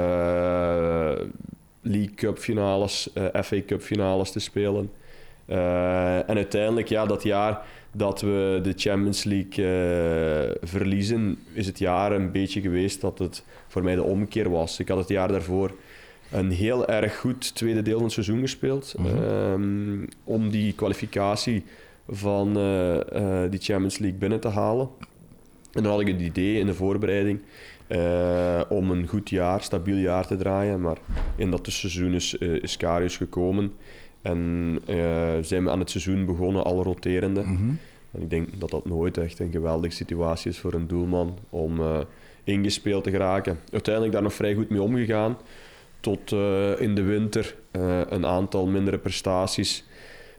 [1.81, 3.09] League Cup finales,
[3.43, 4.91] FA Cup finales te spelen.
[5.45, 12.11] En uiteindelijk, ja, dat jaar dat we de Champions League uh, verliezen, is het jaar
[12.11, 14.79] een beetje geweest dat het voor mij de omkeer was.
[14.79, 15.71] Ik had het jaar daarvoor
[16.31, 18.93] een heel erg goed tweede deel van het seizoen gespeeld.
[18.97, 19.23] Mm -hmm.
[19.23, 21.63] um, om die kwalificatie
[22.09, 24.89] van uh, uh, die Champions League binnen te halen.
[25.71, 27.39] En dan had ik het idee in de voorbereiding
[28.69, 30.81] om een goed jaar, stabiel jaar te draaien.
[30.81, 30.97] Maar
[31.35, 33.73] in dat tussenseizoen is, is Karius gekomen.
[34.23, 34.79] En
[35.41, 37.41] zijn we aan het seizoen begonnen, al roterende.
[37.41, 37.79] Mm -hmm.
[38.11, 41.81] En ik denk dat dat nooit echt een geweldige situatie is voor een doelman om
[42.43, 43.59] ingespeeld te geraken.
[43.71, 45.37] Uiteindelijk daar nog vrij goed mee omgegaan
[46.03, 49.85] tot uh, in de winter uh, een aantal mindere prestaties.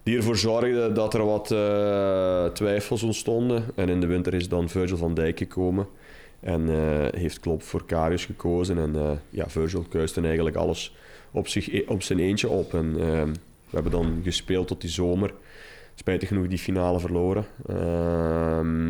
[0.03, 3.65] Die ervoor zorgden dat er wat uh, twijfels ontstonden.
[3.75, 5.87] En in de winter is dan Virgil van Dijk gekomen.
[6.41, 6.69] En
[7.17, 8.79] heeft Klopp voor Karius gekozen.
[8.79, 10.95] En ja, Virgil kuiste eigenlijk alles
[11.31, 12.75] op, zich, op zijn eentje op.
[12.75, 12.97] En
[13.75, 15.35] we hebben dan gespeeld tot die zomer.
[15.95, 17.45] Spijtig genoeg die finale verloren.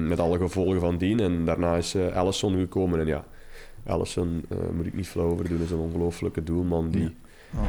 [0.08, 1.20] met alle gevolgen van dien.
[1.20, 3.00] En daarna is Allison gekomen.
[3.00, 3.24] En ja,
[3.86, 7.14] Allison, uh, moet ik niet flauw over doen, is een ongelooflijke doelman die,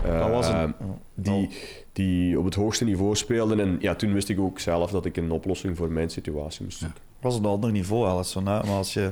[0.03, 0.30] ja.
[0.30, 0.63] oh, uh,
[1.13, 1.49] die,
[1.93, 3.61] die op het hoogste niveau speelde.
[3.61, 6.78] En ja, toen wist ik ook zelf dat ik een oplossing voor mijn situatie moest
[6.78, 7.01] zoeken.
[7.05, 7.20] Ja.
[7.22, 8.45] was een ander niveau, Allison.
[8.45, 8.53] Hè?
[8.53, 9.11] Maar als je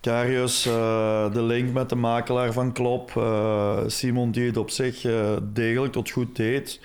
[0.00, 3.22] Karius, uh, de link met de makelaar van Klop,
[3.86, 5.06] Simon die het op zich
[5.52, 6.80] degelijk tot goed deed.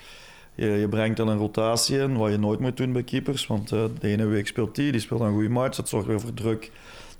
[0.54, 3.46] Je, je, brengt dan een rotatie in, wat je nooit moet doen bij keepers.
[3.46, 5.76] Want de ene week speelt die, die speelt een goede match.
[5.76, 6.70] Dat zorgt weer voor druk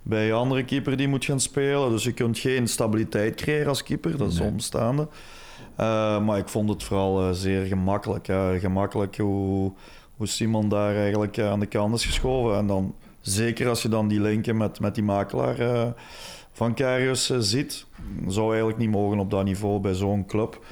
[0.02, 1.90] bij een andere keeper die moet gaan spelen.
[1.90, 4.48] Dus je kunt geen stabiliteit creëren als keeper, dat is nee.
[4.48, 5.08] omstaande.
[5.80, 8.26] Uh, maar ik vond het vooral uh, zeer gemakkelijk.
[8.60, 9.72] Gemakkelijk hoe,
[10.16, 12.56] hoe Simon daar eigenlijk aan de kant is geschoven.
[12.56, 15.94] En dan, zeker als je dan die linken met, met die makelaar
[16.52, 17.86] van Karius ziet,
[18.26, 20.64] zou eigenlijk niet mogen op dat niveau bij zo'n club.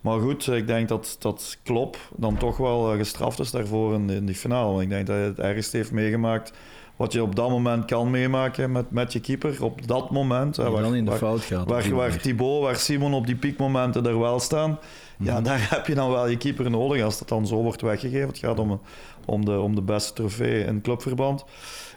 [0.00, 4.26] Maar goed, ik denk dat, dat Klop dan toch wel gestraft is daarvoor in, in
[4.26, 4.82] die finale.
[4.82, 6.52] Ik denk dat hij het ergst heeft meegemaakt
[7.00, 9.64] wat je op dat moment kan meemaken met, met je keeper.
[9.64, 10.56] Op dat moment.
[10.56, 11.68] Waar, dan in de waar, fout gaat.
[11.68, 14.78] Waar, waar Thibaut, waar Simon op die piekmomenten er wel staan.
[15.18, 15.42] Ja, mhm.
[15.42, 18.28] daar heb je dan wel je keeper nodig als dat dan zo wordt weggegeven.
[18.28, 18.80] Het gaat om,
[19.24, 21.44] om, de, om de beste trofee in clubverband.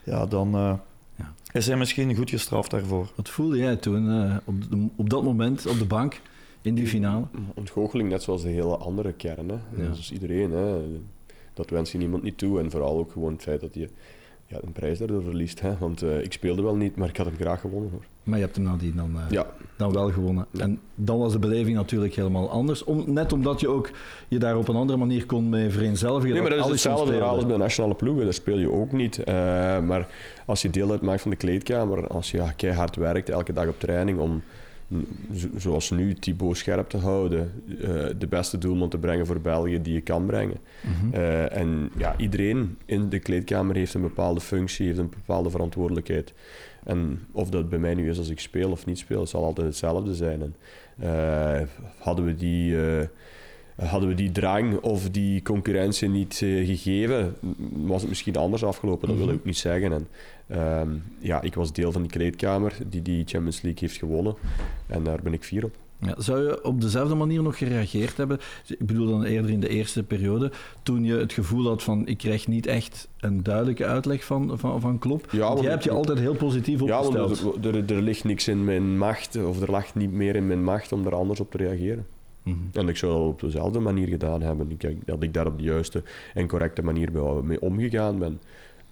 [0.03, 0.73] Ja, dan uh,
[1.15, 1.33] ja.
[1.51, 3.11] is hij misschien goed gestraft daarvoor.
[3.15, 6.21] Wat voelde jij toen uh, op, de, op dat moment op de bank
[6.63, 7.25] in die finale?
[7.53, 9.49] Ontgoocheling, net zoals de hele andere kern.
[9.49, 9.83] Hè.
[9.83, 9.91] Ja.
[10.11, 10.51] Iedereen.
[10.51, 10.81] Hè.
[11.53, 12.59] Dat wens je niemand niet toe.
[12.59, 13.89] En vooral ook gewoon het feit dat je
[14.53, 15.61] ja, een prijs daardoor verliest.
[15.61, 15.77] Hè?
[15.77, 17.91] Want eh, ik speelde wel niet, maar ik had hem graag gewonnen.
[17.91, 18.03] Hoor.
[18.23, 19.45] Maar je hebt hem nadien dan, eh, Ja,
[19.77, 20.45] dan wel gewonnen.
[20.51, 20.59] Ja.
[20.61, 22.83] En dan was de beleving natuurlijk helemaal anders.
[22.83, 23.89] Om, net omdat je ook
[24.27, 26.31] je daar op een andere manier kon mee vereenzelvigen.
[26.31, 28.23] nee, maar dat is hetzelfde verhaal als bij de nationale ploegen.
[28.23, 29.23] Daar speel je ook niet.
[29.23, 29.33] Eh,
[29.79, 30.07] maar
[30.45, 33.79] als je deel uitmaakt van de kleedkamer, als je ja, keihard werkt elke dag op
[33.79, 34.41] training om, mm,
[35.57, 37.87] zoals nu, Thibaut scherp te houden, eh,
[38.17, 40.57] de beste doelman te brengen voor België die je kan brengen.
[40.81, 41.13] Mhm.
[41.13, 46.33] Eh, en ja, iedereen in de kleedkamer heeft een bepaalde functie, heeft een bepaalde verantwoordelijkheid.
[46.83, 49.67] En of dat bij mij nu is als ik speel of niet speel, zal altijd
[49.67, 50.41] hetzelfde zijn.
[50.41, 50.55] En,
[50.99, 51.61] eh,
[51.99, 52.75] hadden, we die,
[53.75, 57.35] hadden we die drang of die concurrentie niet gegeven,
[57.71, 59.07] was het misschien anders afgelopen.
[59.07, 59.33] Dat wil Mhm.
[59.35, 59.93] ik ook niet zeggen.
[59.93, 60.07] En,
[60.47, 60.89] ehm,
[61.19, 64.35] ja, ik was deel van die kleedkamer die die Champions League heeft gewonnen.
[64.87, 65.75] En daar ben ik fier op.
[65.99, 68.39] Ja, zou je op dezelfde manier nog gereageerd hebben?
[68.67, 70.51] Ik bedoel dan eerder in de eerste periode,
[70.83, 74.81] toen je het gevoel had van ik krijg niet echt een duidelijke uitleg van, van,
[74.81, 75.31] van Klopp.
[75.31, 77.41] Ja, Want jij hebt je altijd heel positief Ja, opgesteld.
[77.41, 80.47] want er, er, er ligt niks in mijn macht, of er lag niet meer in
[80.47, 82.05] mijn macht om er anders op te reageren.
[82.43, 82.57] Mhm.
[82.73, 84.71] En ik zou dat op dezelfde manier gedaan hebben.
[84.77, 87.09] Ik dat ik daar op de juiste en correcte manier
[87.43, 88.39] mee omgegaan ben.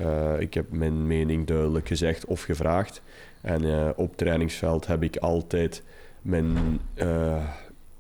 [0.02, 3.02] Eh, ik heb mijn mening duidelijk gezegd of gevraagd.
[3.42, 5.84] En eh, op trainingsveld heb ik altijd
[6.22, 6.58] mijn
[6.94, 7.48] eh,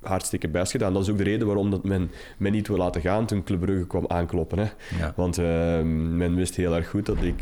[0.01, 0.93] hartstikke best gedaan.
[0.93, 3.59] Dat is ook de reden waarom dat men mij niet wil laten gaan toen Club
[3.59, 4.59] Brugge kwam aankloppen.
[4.59, 4.67] Hè.
[4.99, 5.13] Ja.
[5.15, 5.81] Want eh,
[6.15, 7.41] men wist heel erg goed dat ik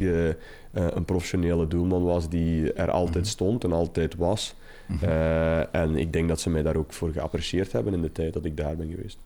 [0.74, 4.56] een professionele doelman was die er altijd stond en altijd was.
[4.86, 5.06] Mhm.
[5.72, 8.46] En ik denk dat ze mij daar ook voor geapprecieerd hebben in de tijd dat
[8.46, 9.20] ik daar ben geweest.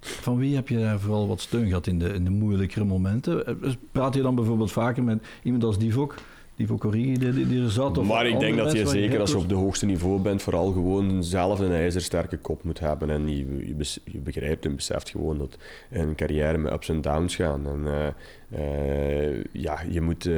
[0.00, 3.46] Van wie heb je daar vooral wat steun gehad in de, in de moeilijkere momenten?
[3.46, 3.54] Eh,
[3.92, 6.14] Praat je dan bijvoorbeeld vaker met iemand als Divok?
[6.56, 7.98] Divok Origi die, die- die er zat?
[7.98, 10.72] Of maar ik denk dat je zeker als je op de hoogste niveau bent, vooral
[10.72, 13.10] gewoon zelf een ijzersterke kop moet hebben.
[13.10, 13.74] En je,
[14.04, 15.58] je, begrijpt en beseft gewoon dat
[15.90, 17.66] een carrière met ups en downs gaan.
[17.66, 18.14] En
[18.50, 20.28] eh, eh, ja, je moet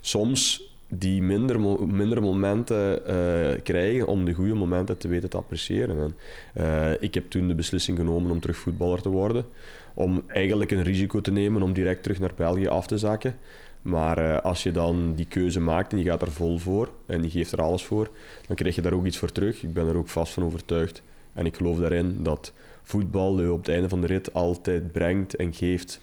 [0.00, 5.98] soms die minder, minder momenten eh, krijgen om de goede momenten te weten te appreciëren.
[5.98, 6.16] En,
[6.52, 9.44] eh, ik heb toen de beslissing genomen om terug voetballer te worden.
[9.94, 13.36] Om eigenlijk een risico te nemen om direct terug naar België af te zakken.
[13.82, 17.22] Maar eh, als je dan die keuze maakt en je gaat er vol voor en
[17.22, 18.10] je geeft er alles voor,
[18.46, 19.62] dan krijg je daar ook iets voor terug.
[19.62, 21.02] Ik ben er ook vast van overtuigd.
[21.32, 25.36] En ik geloof daarin dat voetbal je op het einde van de rit altijd brengt
[25.36, 26.00] en geeft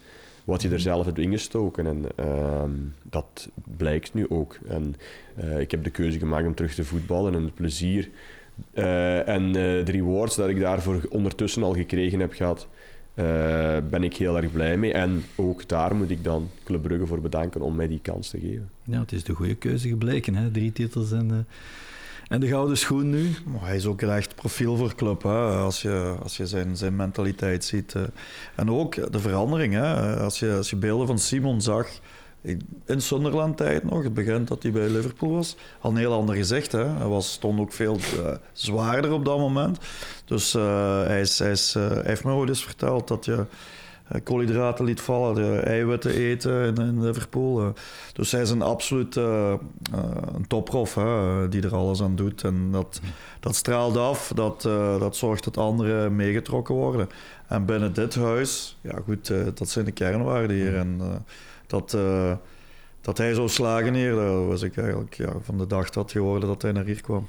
[0.47, 1.87] wat je er zelf hebt ingestoken.
[1.87, 2.71] En ehm,
[3.03, 4.57] dat blijkt nu ook.
[4.67, 4.95] En
[5.35, 8.09] eh, ik heb de keuze gemaakt om terug te voetballen en het plezier
[8.73, 12.67] eh, en eh, de rewards dat ik daarvoor ondertussen al gekregen heb gehad,
[13.13, 14.93] eh, ben ik heel erg blij mee.
[14.93, 18.39] En ook daar moet ik dan Club Brugge voor bedanken om mij die kans te
[18.39, 18.69] geven.
[18.83, 20.35] Ja, het is de goede keuze gebleken.
[20.35, 20.51] Hè?
[20.51, 21.47] Drie titels en,
[22.29, 23.35] en de gouden schoen nu.
[23.45, 26.95] Maar hij is ook een echt profiel voor club, als je, als je zijn, zijn
[26.95, 27.95] mentaliteit ziet.
[27.95, 28.01] eh.
[28.55, 29.73] En ook de verandering.
[29.73, 31.87] Hè, als, je, als je beelden van Simon zag,
[32.85, 36.71] in Sunderland-tijd nog, het begin dat hij bij Liverpool was, al een heel ander gezicht.
[36.71, 36.85] Hè.
[36.85, 39.77] Hij was, stond ook veel eh, zwaarder op dat moment.
[40.25, 43.45] Dus eh, hij, is, hij, hij heeft me ooit eens verteld dat je
[44.23, 47.61] koolhydraten liet vallen, de eiwitten eten in, in Liverpool.
[47.61, 47.67] eh.
[48.13, 49.59] Dus hij is een absoluut eh, eh,
[50.35, 52.43] een topprof hè, die er alles aan doet.
[52.43, 53.01] En dat,
[53.39, 57.09] dat straalt af, dat, eh, dat zorgt dat anderen meegetrokken worden.
[57.47, 60.75] En binnen dit huis, ja goed, eh, dat zijn de kernwaarden hier.
[60.75, 61.07] En eh,
[61.67, 62.31] dat, eh,
[63.01, 66.47] dat hij zou slagen hier, dat was ik eigenlijk ja, van de dag dat geworden
[66.49, 67.27] dat hij naar hier kwam.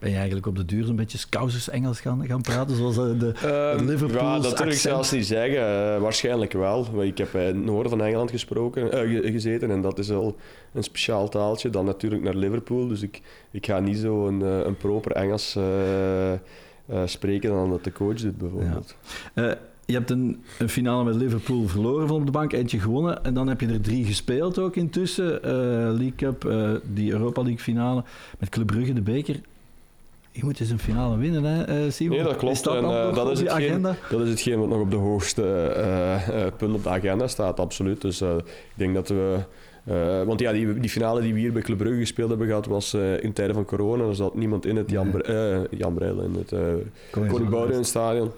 [0.00, 3.18] Ben je eigenlijk op de duur een beetje Scousers Engels gaan, gaan praten, zoals eh,
[3.18, 5.58] de, Ehm, Liverpools ja, dat durf ik zelfs niet zeggen.
[5.94, 6.86] Eh, waarschijnlijk wel.
[6.92, 10.10] Want Ik heb in het noorden van Engeland gesproken, eh, ge- gezeten en dat is
[10.10, 10.36] al
[10.72, 11.70] een speciaal taaltje.
[11.70, 12.88] Dan natuurlijk naar Liverpool.
[12.88, 13.20] Dus ik,
[13.50, 15.58] ik ga niet zo een, een proper Engels
[17.04, 18.96] spreken dan dat de coach doet, bijvoorbeeld.
[19.84, 23.24] Je hebt een, een finale met Liverpool verloren van op de bank, eentje gewonnen.
[23.24, 25.40] En dan heb je er drie gespeeld ook intussen.
[25.96, 26.50] League Cup,
[26.92, 28.04] die Europa League finale
[28.38, 29.40] met Club Brugge, de beker.
[30.32, 32.16] Je moet eens een finale winnen, hè, eh, Simon?
[32.16, 32.54] Nee, dat klopt.
[32.54, 33.82] Is dat En, eh, dat is hetgeen-?
[34.10, 37.60] Dat is hetgeen wat nog op de hoogste eh, eh, punt op de agenda staat,
[37.60, 38.00] absoluut.
[38.00, 39.38] Dus eh, ik denk dat we...
[39.84, 42.66] eh, want ja, die, die finale die we hier bij Club Brugge gespeeld hebben gehad,
[42.66, 44.04] was eh, in tijden van corona.
[44.04, 45.22] Er zat niemand in het Jan, Nee.
[45.22, 46.60] Eh, Jan Breil, in het eh
[47.10, 48.30] Koning Boudewijn stadion.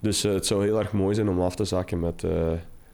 [0.00, 2.30] Dus het zou heel erg mooi zijn om af te zakken met, eh,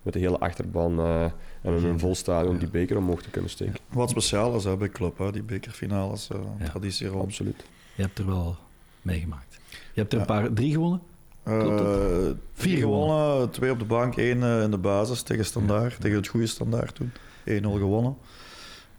[0.03, 1.23] met de hele achterban eh,
[1.63, 3.75] en in een vol stadion die beker omhoog te kunnen steken.
[3.93, 6.65] Wat speciaal is hè, bij club, hè, die bekerfinales, eh Ja.
[6.65, 7.23] traditie rond.
[7.25, 7.65] Absoluut.
[7.97, 8.57] Je hebt er wel
[9.03, 9.59] meegemaakt.
[9.71, 10.25] Je hebt er Ja.
[10.25, 11.01] een paar, drie gewonnen?
[11.45, 15.45] Klopt Eh, Vier vier gewonnen, twee op de bank, één eh, in de basis tegen
[15.45, 17.13] Standaard, tegen het goede Standaard toen.
[17.45, 18.17] 1-0 gewonnen.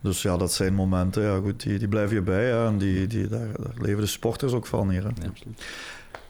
[0.01, 2.45] Dus ja, dat zijn momenten, ja, goed, die, die blijven je bij.
[2.45, 5.03] Hè, en die, die, daar, daar leven de sporters ook van hier.
[5.03, 5.09] Hè.
[5.21, 5.31] Ja.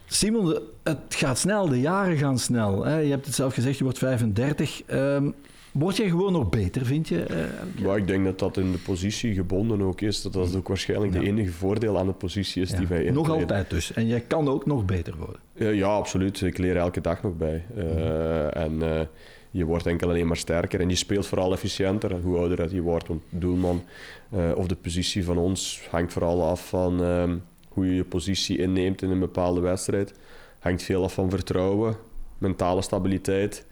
[0.06, 2.86] Simon, het gaat snel, de jaren gaan snel.
[2.86, 2.98] Hè?
[2.98, 4.84] Je hebt het zelf gezegd, je wordt 35.
[4.86, 5.30] Ehm,
[5.78, 7.24] Word jij gewoon nog beter, vind je?
[7.24, 7.38] eh,
[7.76, 7.88] jaar?
[7.88, 10.22] Maar ik denk dat dat in de positie gebonden ook is.
[10.22, 13.08] Dat dat ook waarschijnlijk de enige voordeel aan de positie is Ja, die wij nog
[13.08, 13.42] intreden.
[13.42, 13.94] altijd dus.
[13.94, 15.40] En jij kan ook nog beter worden.
[15.54, 16.42] Ja, ja, absoluut.
[16.42, 17.64] Ik leer elke dag nog bij.
[17.76, 18.48] Eh, Mhm.
[18.54, 19.02] En eh,
[19.52, 20.80] je wordt enkel alleen maar sterker.
[20.80, 23.08] En je speelt vooral efficiënter hoe ouder dat je wordt.
[23.08, 23.84] Want doelman
[24.30, 27.36] eh, of de positie van ons hangt vooral af van ehm,
[27.70, 30.14] hoe je je positie inneemt in een bepaalde wedstrijd.
[30.60, 31.96] Hangt veel af van vertrouwen,
[32.38, 33.66] mentale stabiliteit.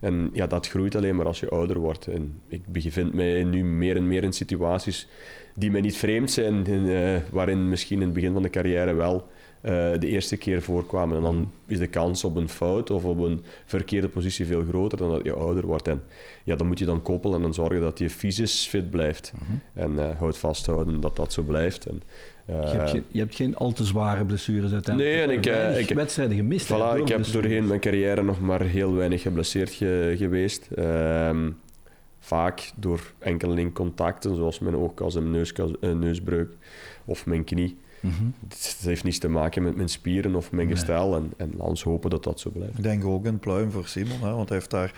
[0.00, 2.06] En ja, dat groeit alleen maar als je ouder wordt.
[2.06, 5.08] En ik bevind mij nu meer en meer in situaties
[5.54, 8.94] die mij niet vreemd zijn, in, eh, waarin misschien in het begin van de carrière
[8.94, 9.26] wel
[9.60, 11.16] eh, de eerste keer voorkwamen.
[11.16, 14.98] En dan is de kans op een fout of op een verkeerde positie veel groter
[14.98, 15.88] dan dat je ouder wordt.
[15.88, 16.02] En
[16.44, 19.32] ja, dan moet je dan koppelen en dan zorgen dat je fysisch fit blijft.
[19.74, 21.86] En eh houd vasthouden dat dat zo blijft.
[21.86, 22.02] En,
[22.50, 25.14] je, hebt geen, je hebt geen al te zware blessures uiteindelijk.
[25.14, 26.66] Nee, en ik, eh, ik- wedstrijden gemist.
[26.66, 27.32] Voilà, ik heb blessures.
[27.32, 30.68] doorheen mijn carrière nog maar heel weinig geblesseerd ge- geweest.
[30.74, 31.50] Ehm,
[32.18, 36.50] vaak door enkele contacten, zoals mijn oogkas en neuskas, eh, neusbreuk
[37.04, 37.76] of mijn knie.
[38.48, 40.76] Het heeft niets te maken met mijn spieren of mijn Nee.
[40.76, 41.14] gestel.
[41.16, 42.76] En, en laten we hopen dat dat zo blijft.
[42.78, 44.92] Ik denk ook een pluim voor Simon, hè, want hij heeft daar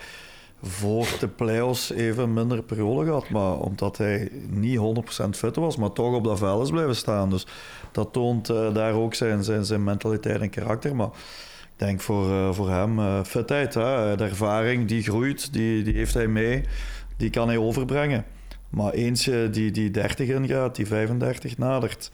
[0.65, 3.29] voor de play-offs even minder periode gehad.
[3.29, 4.79] Maar omdat hij niet
[5.25, 7.29] 100% fit was, maar toch op dat veld is blijven staan.
[7.29, 7.47] Dus
[7.91, 10.95] dat toont eh, daar ook zijn, zijn, zijn mentaliteit en karakter.
[10.95, 11.09] Maar
[11.61, 15.93] ik denk voor, eh, voor hem eh, fitheid, hè, de ervaring die groeit, die, die
[15.93, 16.63] heeft hij mee.
[17.17, 18.25] Die kan hij overbrengen.
[18.69, 22.11] Maar eens je die, die 30 ingaat, die 35 nadert,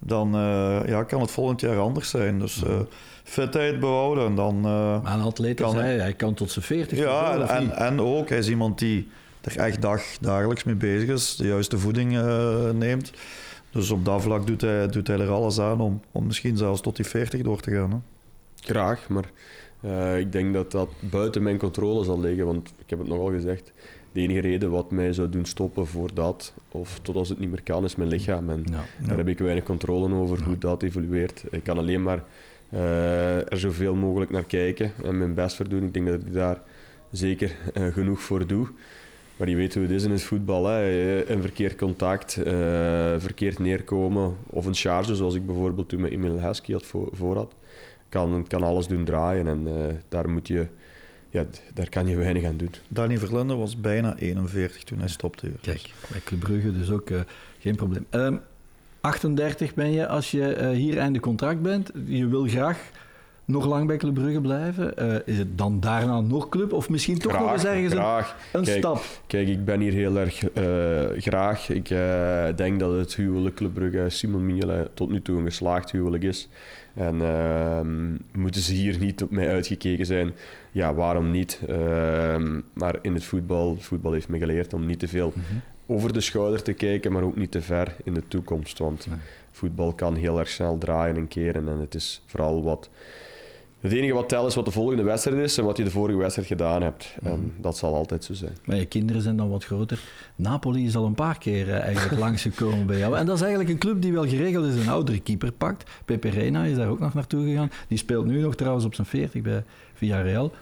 [0.00, 2.38] dan eh, ja, kan het volgend jaar anders zijn.
[2.38, 2.80] Dus eh,
[3.24, 4.56] fitheid behouden en dan...
[4.56, 5.82] eh, Maar een atleet Kan, hè?
[5.82, 6.98] hij kan tot zijn 40.
[6.98, 9.08] ja, en, en ook, hij is iemand die
[9.40, 13.12] er echt dag, dagelijks mee bezig is, de juiste voeding eh, neemt.
[13.70, 16.80] Dus op dat vlak doet hij, doet hij er alles aan om, om misschien zelfs
[16.80, 17.90] tot die 40 door te gaan.
[17.90, 17.96] Hè.
[18.72, 19.30] Graag, maar
[19.80, 22.46] eh, ik denk dat dat buiten mijn controle zal liggen.
[22.46, 23.72] Want ik heb het nogal gezegd.
[24.12, 27.50] De enige reden wat mij zou doen stoppen voor dat, of tot als het niet
[27.50, 28.50] meer kan, is mijn lichaam.
[28.50, 29.06] En Ja.
[29.06, 31.44] Daar heb ik weinig controle over hoe dat evolueert.
[31.50, 32.24] Ik kan alleen maar
[32.68, 35.84] eh, er zoveel mogelijk naar kijken en mijn best voor doen.
[35.84, 36.62] Ik denk dat ik daar
[37.10, 38.68] zeker eh, genoeg voor doe.
[39.40, 40.66] Maar je weet hoe het is in het voetbal.
[40.66, 41.30] Hè.
[41.30, 42.52] Een verkeerd contact, eh,
[43.18, 47.36] verkeerd neerkomen of een charge, zoals ik bijvoorbeeld toen met Emil Heskey had voor, voor
[47.36, 47.54] had,
[48.08, 49.46] kan, kan alles doen draaien.
[49.46, 50.66] En eh, daar, moet je,
[51.30, 52.70] ja, daar kan je weinig aan doen.
[52.88, 55.50] Danny Verlinde was bijna 41 toen hij stopte.
[55.60, 57.20] Kijk, bij Club Brugge dus ook eh,
[57.58, 58.06] geen probleem.
[58.10, 58.36] Ehm,
[59.00, 61.90] 38 ben je als je eh, hier einde contract bent.
[62.06, 62.90] Je wil graag
[63.50, 64.96] nog lang bij Club Brugge blijven.
[64.96, 66.72] Eh, is het dan daarna nog club?
[66.72, 68.36] Of misschien toch nog eens ergens een, graag.
[68.52, 69.02] een Kijk, stap?
[69.26, 71.68] Kijk, ik ben hier heel erg eh, graag.
[71.68, 75.90] Ik eh, denk dat het huwelijk Club Brugge Simon Mignolet tot nu toe een geslaagd
[75.90, 76.48] huwelijk is.
[76.94, 80.32] En ehm, moeten ze hier niet op mij uitgekeken zijn?
[80.72, 81.60] Ja, waarom niet?
[81.68, 85.44] Ehm, maar in het voetbal, voetbal heeft me geleerd om niet te veel Mhm.
[85.86, 88.78] over de schouder te kijken, maar ook niet te ver in de toekomst.
[88.78, 89.06] Want
[89.50, 91.68] voetbal kan heel erg snel draaien en keren.
[91.68, 92.90] En het is vooral wat.
[93.80, 96.18] Het enige wat telt is wat de volgende wedstrijd is en wat je de vorige
[96.18, 97.14] wedstrijd gedaan hebt.
[97.22, 98.52] En dat zal altijd zo zijn.
[98.64, 100.00] Maar je kinderen zijn dan wat groter.
[100.36, 103.16] Napoli is al een paar keer eh, eigenlijk langsgekomen bij jou.
[103.16, 105.90] En dat is eigenlijk een club die wel geregeld is een oudere keeper pakt.
[106.04, 107.70] Pepe Reina is daar ook nog naartoe gegaan.
[107.88, 109.64] Die speelt nu nog trouwens op zijn 40 bij
[109.94, 110.52] Villarreal.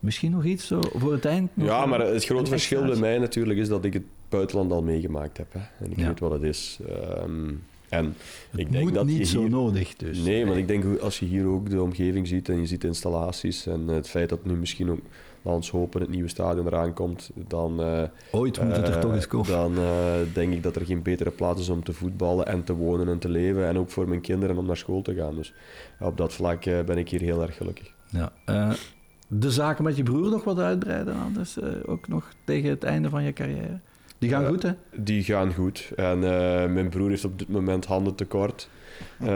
[0.00, 1.50] Misschien nog iets zo voor het eind?
[1.54, 5.36] Ja, maar het grote verschil bij mij natuurlijk is dat ik het buitenland al meegemaakt
[5.36, 5.52] heb.
[5.52, 5.84] Hè.
[5.84, 6.06] En ik Ja.
[6.06, 6.78] weet wat het is.
[6.88, 7.48] Ehm,
[7.88, 8.14] en
[8.50, 10.18] Het ik denk moet dat niet zo nodig dus.
[10.18, 13.66] Nee, maar ik denk als je hier ook de omgeving ziet en je ziet installaties
[13.66, 15.00] en het feit dat nu misschien ook,
[15.42, 19.14] ons hopen, het nieuwe stadion eraan komt, dan, eh, Ooit moet het er eh, toch
[19.14, 19.50] eens komen.
[19.50, 22.74] dan eh, denk ik dat er geen betere plaats is om te voetballen en te
[22.74, 25.34] wonen en te leven en ook voor mijn kinderen om naar school te gaan.
[25.34, 25.54] Dus
[26.00, 27.92] op dat vlak ben ik hier heel erg gelukkig.
[28.10, 28.32] Ja,
[29.28, 31.58] de zaken met je broer nog wat uitbreiden anders?
[31.86, 33.80] ook nog tegen het einde van je carrière?
[34.18, 34.48] Die gaan Ja.
[34.48, 34.70] goed, hè?
[34.96, 35.92] Die gaan goed.
[35.96, 38.68] En eh, mijn broer heeft op dit moment handen tekort.
[39.18, 39.26] Eh,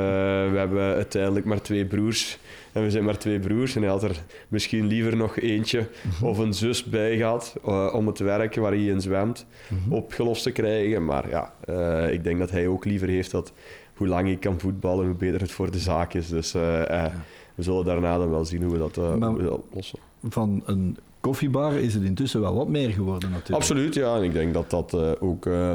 [0.51, 2.39] we hebben uiteindelijk maar twee broers.
[2.73, 3.77] En we zijn maar twee broers.
[3.77, 5.87] En hij had er misschien liever nog eentje
[6.23, 9.93] of een zus bij gehad eh, om het werk waar hij in zwemt Mhm.
[9.93, 11.05] opgelost te krijgen.
[11.05, 13.53] Maar ja, eh, ik denk dat hij ook liever heeft dat
[13.95, 16.29] hoe lang ik kan voetballen, hoe beter het voor de zaak is.
[16.29, 17.13] Dus eh, eh,
[17.55, 19.99] we zullen daarna dan wel zien hoe we dat, eh, hoe we dat oplossen.
[20.29, 23.63] Van een koffiebar is het intussen wel wat meer geworden natuurlijk.
[23.63, 24.17] Absoluut, ja.
[24.17, 25.73] En ik denk dat dat eh, ook eh,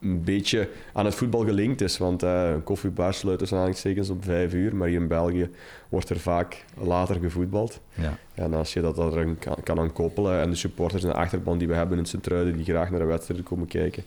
[0.00, 1.98] een beetje aan het voetbal gelinkt is.
[1.98, 4.76] Want eh, een koffiebar sluit tussen aanhalingstekens op vijf uur.
[4.76, 5.50] Maar hier in België
[5.88, 7.80] wordt er vaak later gevoetbald.
[7.94, 8.18] Ja.
[8.34, 10.40] En als je dat er kan, kan aan koppelen...
[10.40, 12.56] En de supporters en de achterban die we hebben in Sint-Truiden...
[12.56, 14.02] die graag naar de wedstrijden komen kijken...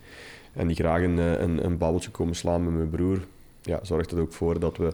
[0.54, 3.20] en die graag een, een, een babbeltje komen slaan met mijn broer...
[3.62, 4.94] Ja, zorgt er ook voor dat we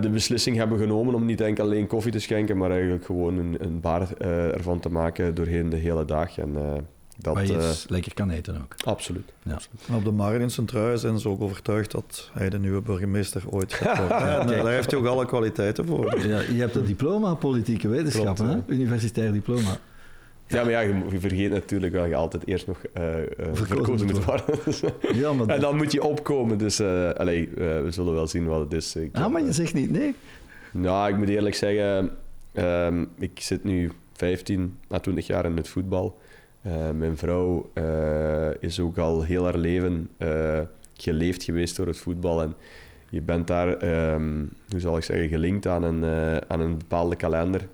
[0.00, 3.56] de beslissing hebben genomen om niet enkel alleen koffie te schenken, maar eigenlijk gewoon een,
[3.60, 6.38] een bar eh, ervan te maken doorheen de hele dag.
[6.38, 6.72] En, eh,
[7.18, 8.74] dat, Waar je eh, eens lekker kan eten ook.
[8.84, 9.32] absoluut.
[9.42, 9.58] Ja.
[9.88, 13.42] En op de Markt in Sint-Truiden zijn ze ook overtuigd dat hij de nieuwe burgemeester
[13.50, 14.18] ooit gaat worden.
[14.40, 16.26] Eh, daar heeft hij ook alle kwaliteiten voor.
[16.26, 18.74] Ja, je hebt het diploma politieke wetenschappen, Klopt, hè?
[18.74, 19.78] universitair diploma.
[20.50, 23.14] Ja, maar ja, je, je vergeet natuurlijk dat je altijd eerst nog eh,
[23.52, 24.44] verkozen, moet worden.
[25.20, 26.58] Ja, maar, en dan moet je opkomen.
[26.58, 28.96] Dus allee, eh, we zullen wel zien wat het is.
[28.96, 30.14] Ik, ah, maar je zegt niet nee.
[30.72, 32.10] Nou, ik moet eerlijk zeggen,
[32.52, 36.18] ehm, ik zit nu 15 à 20 jaar in het voetbal.
[36.94, 37.70] Mijn vrouw
[38.60, 40.10] is ook al heel haar leven
[40.94, 42.42] geleefd geweest door het voetbal.
[42.42, 42.54] En
[43.08, 46.04] je bent daar, ehm, hoe zal ik zeggen, gelinkt aan een,
[46.48, 47.68] aan een bepaalde kalender.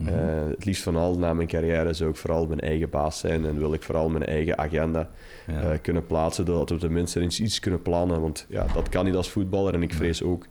[0.00, 0.08] Mhm.
[0.08, 3.44] Eh, het liefst van al na mijn carrière zou ik vooral mijn eigen baas zijn
[3.44, 5.10] en wil ik vooral mijn eigen agenda
[5.46, 5.60] Ja.
[5.60, 8.20] eh, kunnen plaatsen, zodat we tenminste eens iets kunnen plannen.
[8.20, 10.46] Want ja, dat kan niet als voetballer en ik vrees ook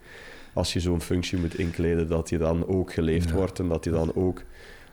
[0.52, 3.34] als je zo'n functie moet inkleden, dat je dan ook geleefd Ja.
[3.34, 4.42] wordt en dat je dan ook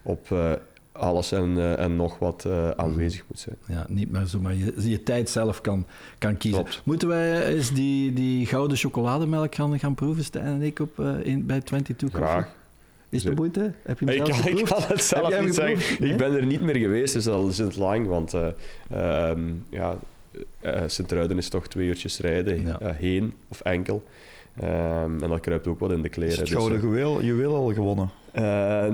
[0.04, 0.52] op eh,
[0.92, 3.56] alles en, en nog wat eh, aanwezig moet zijn.
[3.66, 5.86] Ja, niet meer zomaar je, je tijd zelf kan,
[6.18, 6.64] kan kiezen.
[6.64, 6.82] Klopt.
[6.86, 11.46] Moeten wij eens die, die gouden chocolademelk gaan, gaan proeven, Stijn en ik, op, in,
[11.46, 12.28] bij 22 Coffee?
[12.36, 12.56] Graag.
[13.10, 13.72] Is de moeite?
[13.84, 15.96] Heb je hem Ik zelf ik kan het zelf niet zeggen.
[16.04, 16.12] Nee?
[16.12, 18.08] Ik ben er niet meer geweest, dus al is het lang.
[18.08, 18.34] Want
[18.90, 19.98] ehm, ja,
[20.60, 22.80] eh, Sint-Truiden is toch twee uurtjes rijden Ja.
[22.80, 24.04] eh, heen of enkel.
[24.60, 26.36] Ehm, en dat kruipt ook wat in de Is kleren.
[26.38, 28.10] het dus, gouden juweel, juweel al gewonnen?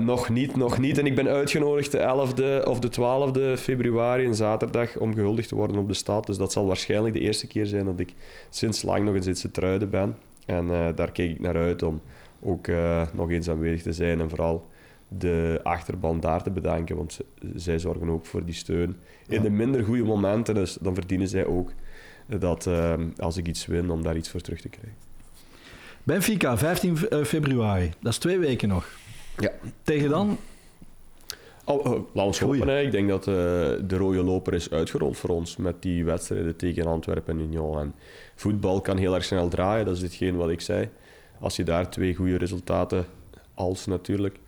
[0.04, 0.98] Nog niet, nog niet.
[0.98, 5.54] En ik ben uitgenodigd de 11e of de 12e februari, een zaterdag, om gehuldigd te
[5.54, 6.26] worden op de stad.
[6.26, 8.12] Dus dat zal waarschijnlijk de eerste keer zijn dat ik
[8.50, 10.16] sinds lang nog eens in Truiden ben.
[10.46, 12.00] En daar kijk ik naar uit om
[12.44, 14.66] ook eh, nog eens aanwezig te zijn en vooral
[15.08, 17.18] de achterban daar te bedanken, want
[17.54, 18.96] zij zorgen ook voor die steun.
[19.28, 19.40] In Ja.
[19.42, 21.72] de minder goede momenten, dus dan verdienen zij ook
[22.38, 24.94] dat eh, als ik iets win, om daar iets voor terug te krijgen.
[26.02, 27.90] Benfica, 15 fe- eh, februari.
[28.00, 28.86] Dat is twee weken nog.
[29.38, 29.50] Ja.
[29.82, 30.38] Tegen dan?
[31.64, 32.68] Oh, oh, laat ons hopen.
[32.68, 32.80] hè.
[32.80, 36.86] Ik denk dat eh, de rode loper is uitgerold voor ons met die wedstrijden tegen
[36.86, 37.78] Antwerpen en Union.
[37.78, 37.94] En
[38.34, 40.88] voetbal kan heel erg snel draaien, dat is hetgeen wat ik zei.
[41.40, 43.04] Als je daar twee goede resultaten,
[43.54, 44.38] als natuurlijk,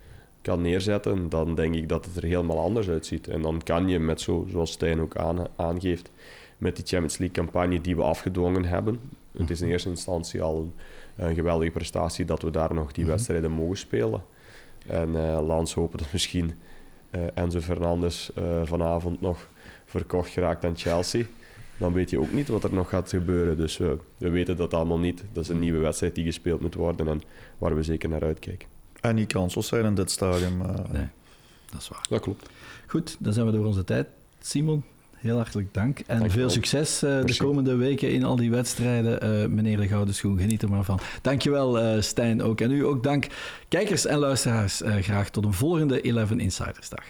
[0.41, 3.27] kan neerzetten, dan denk ik dat het er helemaal anders uitziet.
[3.27, 6.11] En dan kan je met, zo, zoals Stijn ook aan, aangeeft,
[6.57, 8.99] met die Champions League campagne die we afgedwongen hebben.
[9.37, 10.73] Het is in eerste instantie al een,
[11.25, 13.13] een geweldige prestatie dat we daar nog die Mhm.
[13.13, 14.23] wedstrijden mogen spelen.
[14.87, 16.53] En laat ons hopen dat misschien
[17.09, 19.47] eh, Enzo Fernandes eh, vanavond nog
[19.85, 21.25] verkocht geraakt aan Chelsea.
[21.77, 23.57] Dan weet je ook niet wat er nog gaat gebeuren.
[23.57, 25.23] Dus we, we weten dat allemaal niet.
[25.33, 27.21] Dat is een nieuwe wedstrijd die gespeeld moet worden en
[27.57, 28.67] waar we zeker naar uitkijken.
[29.01, 30.61] En niet kansloos zijn in dit stadium.
[30.61, 30.67] eh.
[30.91, 31.07] Nee,
[31.71, 32.05] dat is waar.
[32.09, 32.49] Dat klopt.
[32.87, 34.07] Goed, dan zijn we door onze tijd.
[34.41, 34.83] Simon,
[35.15, 35.99] heel hartelijk dank.
[35.99, 39.21] En veel succes eh, de komende weken in al die wedstrijden.
[39.21, 40.99] Eh, meneer de Gouden Schoen, geniet er maar van.
[41.21, 42.61] Dankjewel eh Stijn ook.
[42.61, 43.27] En u ook dank.
[43.67, 47.03] Kijkers en luisteraars, eh, graag tot een volgende 11 Insidersdag.